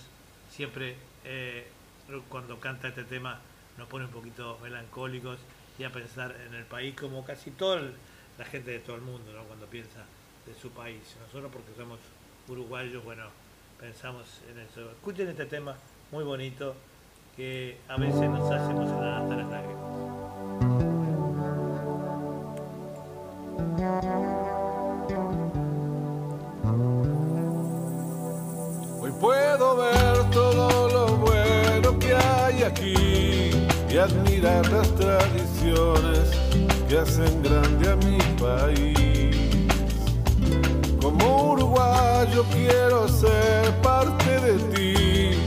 [0.51, 1.67] siempre eh,
[2.27, 3.39] cuando canta este tema
[3.77, 5.39] nos pone un poquito melancólicos
[5.77, 7.81] y a pensar en el país como casi toda
[8.37, 9.43] la gente de todo el mundo, ¿no?
[9.43, 10.03] cuando piensa
[10.45, 11.15] de su país.
[11.25, 11.99] Nosotros porque somos
[12.49, 13.25] uruguayos, bueno,
[13.79, 14.91] pensamos en eso.
[14.91, 15.75] Escuchen este tema
[16.11, 16.75] muy bonito
[17.37, 19.78] que a veces nos hace emocionar hasta las lágrimas.
[33.99, 36.29] Admirar las tradiciones
[36.87, 39.35] que hacen grande a mi país.
[41.01, 45.37] Como uruguayo quiero ser parte de ti,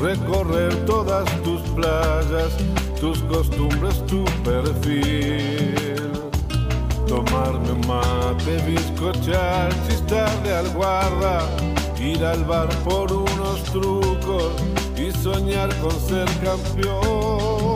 [0.00, 2.52] recorrer todas tus playas,
[3.00, 5.96] tus costumbres, tu perfil.
[7.06, 11.48] Tomarme un mate, bizcochar, chistarle al guarda,
[12.00, 14.52] ir al bar por unos trucos
[14.96, 17.75] y soñar con ser campeón.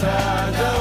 [0.00, 0.77] sada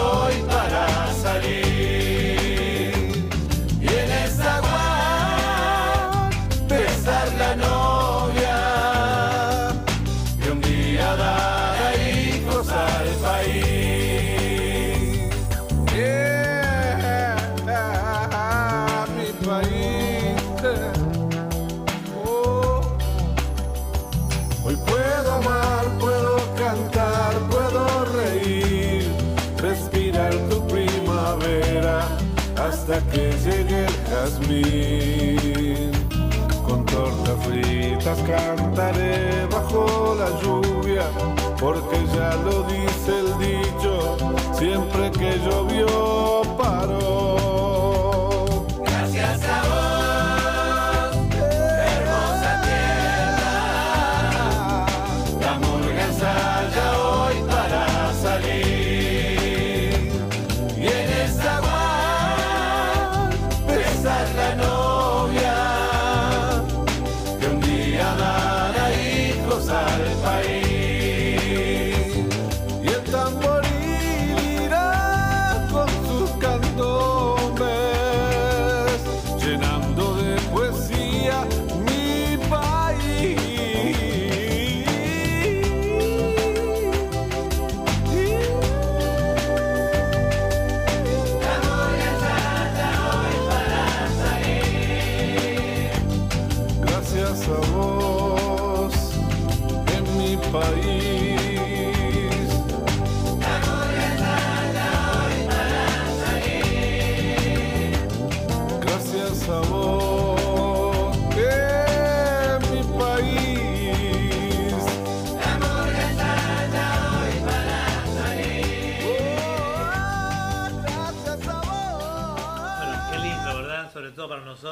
[38.16, 41.04] cantaré bajo la lluvia,
[41.60, 44.18] porque ya lo dice el dicho,
[44.54, 46.47] siempre que llovió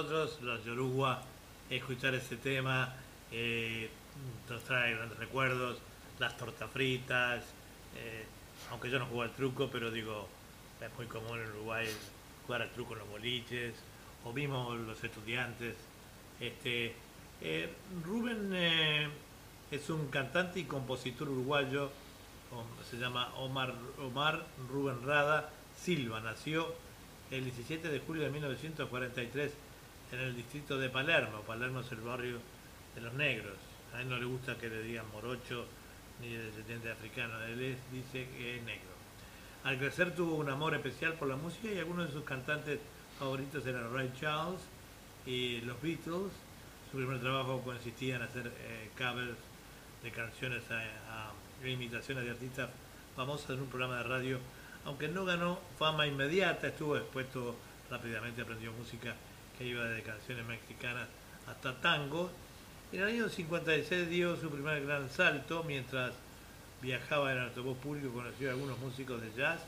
[0.03, 1.21] los Yoruba,
[1.69, 2.93] escuchar ese tema
[3.31, 3.89] eh,
[4.49, 5.77] nos trae grandes recuerdos,
[6.19, 7.45] las tortas fritas,
[7.95, 8.25] eh,
[8.71, 10.27] aunque yo no juego al truco, pero digo,
[10.81, 11.87] es muy común en Uruguay
[12.45, 13.73] jugar al truco en los boliches,
[14.25, 15.75] o mismo los estudiantes.
[16.41, 16.93] Este,
[17.41, 17.73] eh,
[18.03, 18.51] Rubén
[19.71, 21.89] es un cantante y compositor uruguayo,
[22.89, 26.73] se llama Omar, Omar Rubén Rada Silva, nació
[27.31, 29.51] el 17 de julio de 1943
[30.15, 31.41] en el distrito de Palermo.
[31.41, 32.39] Palermo es el barrio
[32.95, 33.53] de los negros.
[33.93, 35.65] A él no le gusta que le digan morocho
[36.21, 38.95] ni descendiente africano, él es- dice que es negro.
[39.63, 42.79] Al crecer tuvo un amor especial por la música y algunos de sus cantantes
[43.19, 44.61] favoritos eran Ray Charles
[45.25, 46.31] y los Beatles.
[46.91, 49.37] Su primer trabajo consistía en hacer eh, covers
[50.03, 51.33] de canciones a, a-
[51.63, 52.69] e imitaciones de artistas
[53.15, 54.39] famosos en un programa de radio.
[54.85, 57.55] Aunque no ganó fama inmediata, estuvo expuesto
[57.89, 59.15] rápidamente, aprendió música
[59.57, 61.07] que iba desde canciones mexicanas
[61.47, 62.31] hasta tango.
[62.91, 66.13] En el año 56 dio su primer gran salto mientras
[66.81, 69.59] viajaba en autobús público, conoció a algunos músicos de jazz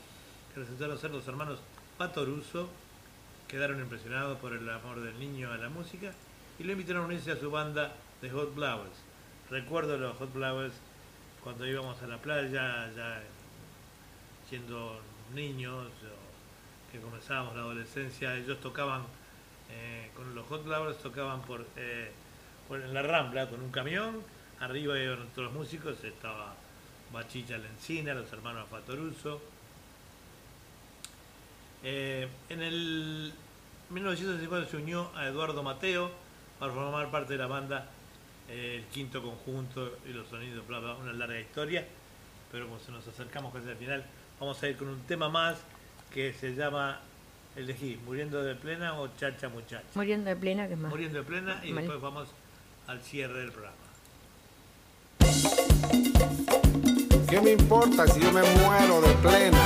[0.52, 1.58] que resultaron ser los hermanos
[1.96, 2.68] Patoruso,
[3.48, 6.12] quedaron impresionados por el amor del niño a la música
[6.58, 7.92] y lo invitaron a unirse a su banda
[8.22, 8.96] de Hot Flowers.
[9.50, 10.74] Recuerdo los Hot Flowers
[11.42, 13.22] cuando íbamos a la playa, ya
[14.48, 15.00] siendo
[15.34, 15.88] niños,
[16.92, 19.02] que comenzábamos la adolescencia, ellos tocaban,
[19.70, 22.10] eh, con los Hot Flowers tocaban por, eh,
[22.66, 24.22] por en la Rambla con un camión,
[24.60, 26.54] arriba iban los músicos, estaba
[27.12, 29.40] Bachicha Lencina, los hermanos Fatoruso.
[31.82, 33.32] Eh, en el
[33.90, 36.10] 1950 se unió a Eduardo Mateo
[36.58, 37.88] para formar parte de la banda
[38.48, 41.86] eh, El Quinto Conjunto y los Sonidos, bla, bla, una larga historia,
[42.50, 44.04] pero como se nos acercamos casi al final,
[44.40, 45.58] vamos a ir con un tema más
[46.12, 47.00] que se llama,
[47.58, 49.84] elegí, Muriendo de Plena o Chacha Muchacha.
[49.94, 50.90] Muriendo de plena, que es más.
[50.90, 52.28] Muriendo de Plena y después vamos
[52.86, 53.76] al cierre del programa.
[57.28, 59.58] ¿Qué me importa si yo me muero de plena?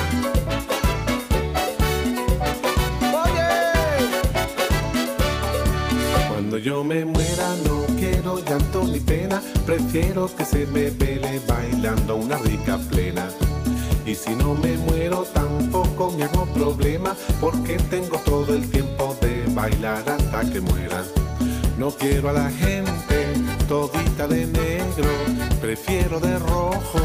[6.28, 12.16] Cuando yo me muera no quiero llanto ni pena, prefiero que se me vele bailando
[12.16, 13.28] una rica plena.
[14.12, 19.46] Y si no me muero tampoco me hago problema, porque tengo todo el tiempo de
[19.54, 21.02] bailar hasta que muera.
[21.78, 23.32] No quiero a la gente
[23.66, 25.08] todita de negro,
[25.62, 27.00] prefiero de rojo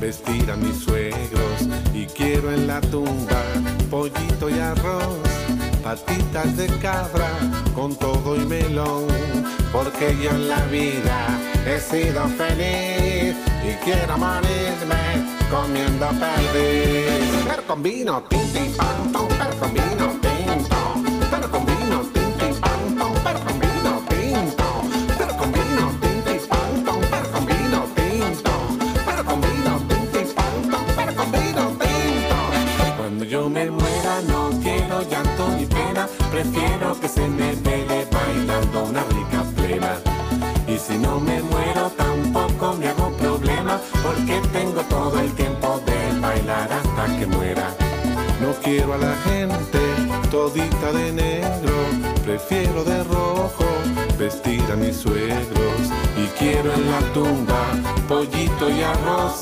[0.00, 3.40] vestir a mis suegros y quiero en la tumba
[3.88, 5.20] pollito y arroz,
[5.84, 7.30] patitas de cabra
[7.72, 9.06] con todo y melón,
[9.70, 17.44] porque yo en la vida he sido feliz y quiero morirme comiendo perdiz.
[17.46, 19.87] Pero con vino, tinti, pam, pam, pero con
[58.18, 59.38] pollito y arroz,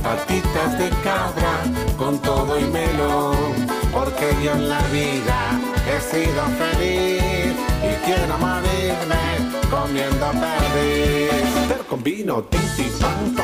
[0.00, 1.54] patitas de cabra
[1.98, 3.34] con todo y melón,
[3.92, 5.38] porque yo en la vida
[5.90, 9.24] he sido feliz y quiero morirme
[9.68, 11.68] comiendo perdiz.
[11.68, 13.34] Per con vino, tinti, pan,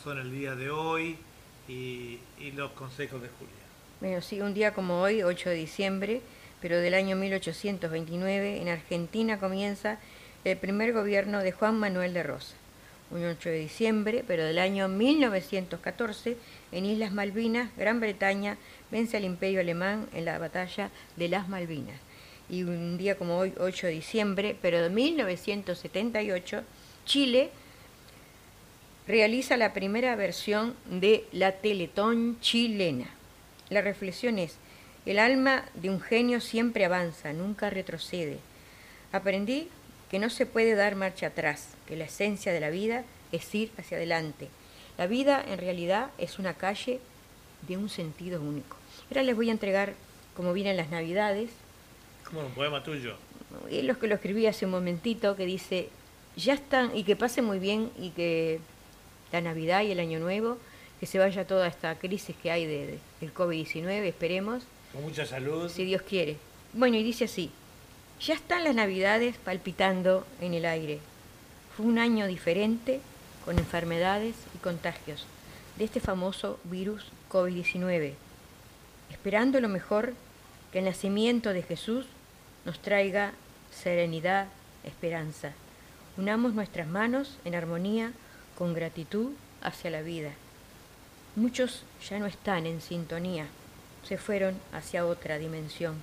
[0.00, 1.18] pasó en el día de hoy
[1.68, 3.52] y, y los consejos de Julia.
[4.00, 6.22] Bueno, sí, un día como hoy, 8 de diciembre,
[6.62, 9.98] pero del año 1829, en Argentina comienza
[10.44, 12.54] el primer gobierno de Juan Manuel de Rosa.
[13.10, 16.38] Un 8 de diciembre, pero del año 1914,
[16.72, 18.56] en Islas Malvinas, Gran Bretaña
[18.90, 22.00] vence al Imperio Alemán en la batalla de las Malvinas.
[22.48, 26.62] Y un día como hoy, 8 de diciembre, pero de 1978,
[27.04, 27.50] Chile
[29.10, 33.08] realiza la primera versión de la Teletón chilena.
[33.68, 34.56] La reflexión es,
[35.04, 38.38] el alma de un genio siempre avanza, nunca retrocede.
[39.12, 39.68] Aprendí
[40.10, 43.70] que no se puede dar marcha atrás, que la esencia de la vida es ir
[43.78, 44.48] hacia adelante.
[44.96, 47.00] La vida en realidad es una calle
[47.66, 48.76] de un sentido único.
[49.08, 49.94] Ahora les voy a entregar,
[50.36, 51.50] como vienen las navidades,
[52.24, 53.16] Como un poema tuyo.
[53.70, 55.88] es lo que lo escribí hace un momentito, que dice,
[56.36, 58.60] ya están, y que pase muy bien, y que
[59.32, 60.58] la Navidad y el Año Nuevo,
[60.98, 65.24] que se vaya toda esta crisis que hay de, de- del COVID-19, esperemos, Con mucha
[65.26, 65.70] salud.
[65.70, 66.36] si Dios quiere.
[66.72, 67.50] Bueno, y dice así,
[68.20, 70.98] ya están las Navidades palpitando en el aire.
[71.76, 73.00] Fue un año diferente,
[73.44, 75.24] con enfermedades y contagios,
[75.78, 78.12] de este famoso virus COVID-19,
[79.10, 80.12] esperando lo mejor
[80.72, 82.06] que el nacimiento de Jesús
[82.66, 83.32] nos traiga
[83.72, 84.48] serenidad,
[84.84, 85.52] esperanza.
[86.16, 88.12] Unamos nuestras manos en armonía
[88.60, 89.30] con gratitud
[89.62, 90.32] hacia la vida.
[91.34, 93.46] Muchos ya no están en sintonía,
[94.06, 95.94] se fueron hacia otra dimensión,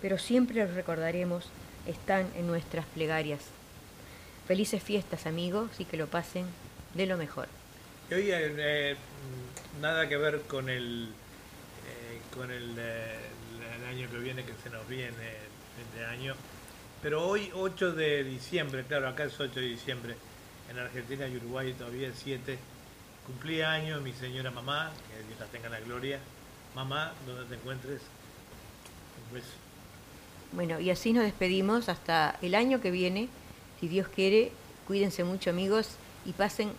[0.00, 1.46] pero siempre los recordaremos,
[1.88, 3.40] están en nuestras plegarias.
[4.46, 6.46] Felices fiestas amigos y que lo pasen
[6.94, 7.48] de lo mejor.
[8.12, 8.96] Hoy eh, eh,
[9.82, 13.18] nada que ver con el eh, con el, eh,
[13.76, 16.36] el año que viene que se nos viene fin de año,
[17.02, 20.14] pero hoy 8 de diciembre, claro, acá es 8 de diciembre,
[20.70, 22.58] en Argentina y Uruguay todavía es 7,
[23.26, 26.18] cumplía años mi señora mamá, que Dios la tenga en la gloria.
[26.74, 28.02] Mamá, donde te encuentres,
[29.26, 29.48] un beso.
[30.52, 33.28] Bueno, y así nos despedimos hasta el año que viene,
[33.80, 34.52] si Dios quiere,
[34.86, 35.90] cuídense mucho amigos
[36.24, 36.72] y pasen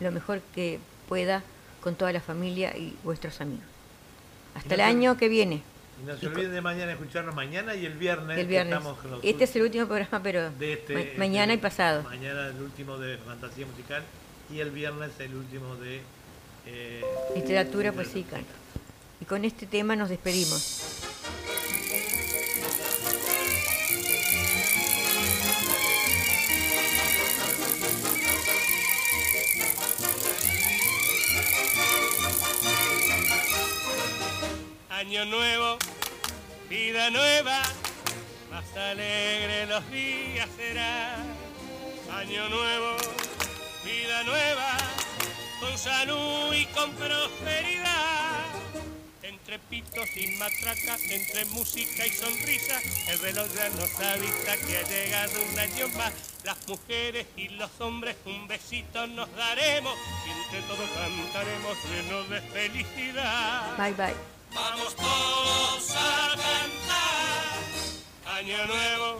[0.00, 0.78] lo mejor que
[1.08, 1.42] pueda
[1.82, 3.64] con toda la familia y vuestros amigos.
[4.54, 5.62] Hasta el no año que viene.
[6.02, 8.38] Y no se olviden de mañana escucharnos mañana y el viernes.
[8.38, 8.74] El que viernes.
[8.74, 11.56] estamos con los Este es el último programa, pero de este, ma- este- mañana y
[11.58, 12.02] pasado.
[12.04, 14.02] Mañana el último de fantasía musical
[14.50, 16.00] y el viernes el último de
[16.66, 17.02] eh,
[17.34, 18.48] Literatura, sí, canto.
[19.20, 21.00] Y con este tema nos despedimos.
[35.00, 35.78] Año nuevo,
[36.68, 37.62] vida nueva,
[38.50, 41.24] más alegre los días serán.
[42.12, 42.96] Año nuevo,
[43.82, 44.76] vida nueva,
[45.58, 48.44] con salud y con prosperidad.
[49.22, 52.78] Entre pitos y matraca, entre música y sonrisa,
[53.08, 56.12] el reloj ya nos avisa que ha llegado un año más.
[56.44, 59.96] Las mujeres y los hombres un besito nos daremos
[60.26, 63.78] y entre todos cantaremos llenos de felicidad.
[63.78, 64.39] Bye bye.
[64.54, 67.56] Vamos todos a cantar.
[68.38, 69.16] Año nuevo,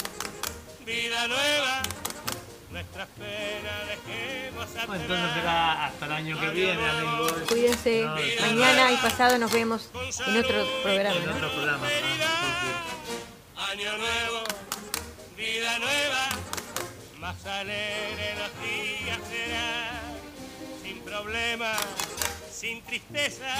[0.84, 1.82] vida nueva,
[2.70, 4.86] nuestras penas dejemos atrás.
[4.86, 7.32] Bueno, entonces será hasta el año que viene, amigos.
[7.48, 8.02] Cuídense.
[8.02, 8.16] No,
[8.46, 9.90] Mañana y pasado nos vemos
[10.26, 11.16] en otro programa.
[11.16, 11.36] En ¿no?
[11.36, 11.86] otro programa.
[13.70, 14.44] Año nuevo,
[15.36, 16.28] vida nueva,
[17.20, 20.18] más alegre los días serán,
[20.82, 21.78] sin problemas,
[22.60, 23.56] sin tristeza,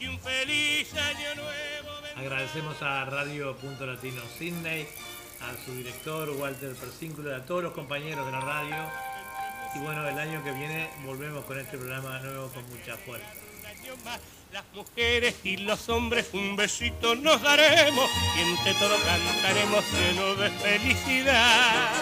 [0.00, 1.90] y un feliz año nuevo.
[2.16, 4.88] Agradecemos a Radio Punto Latino Sydney,
[5.42, 8.76] a su director Walter Persíncula, a todos los compañeros de la radio.
[9.74, 13.26] Y bueno, el año que viene volvemos con este programa nuevo con mucha fuerza.
[14.50, 20.50] Las mujeres y los hombres un besito nos daremos y entre todos cantaremos llenos de
[20.52, 21.92] felicidad.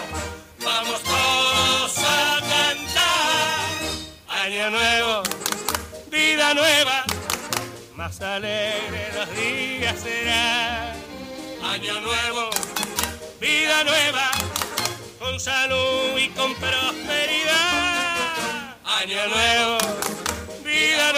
[0.63, 3.65] Vamos todos a cantar.
[4.29, 5.23] Año nuevo,
[6.15, 7.03] vida nueva,
[7.95, 10.95] más alegre los días serán.
[11.61, 12.49] Año nuevo,
[13.41, 14.31] vida nueva,
[15.19, 17.57] con salud y con prosperidad.
[18.85, 19.77] Año nuevo,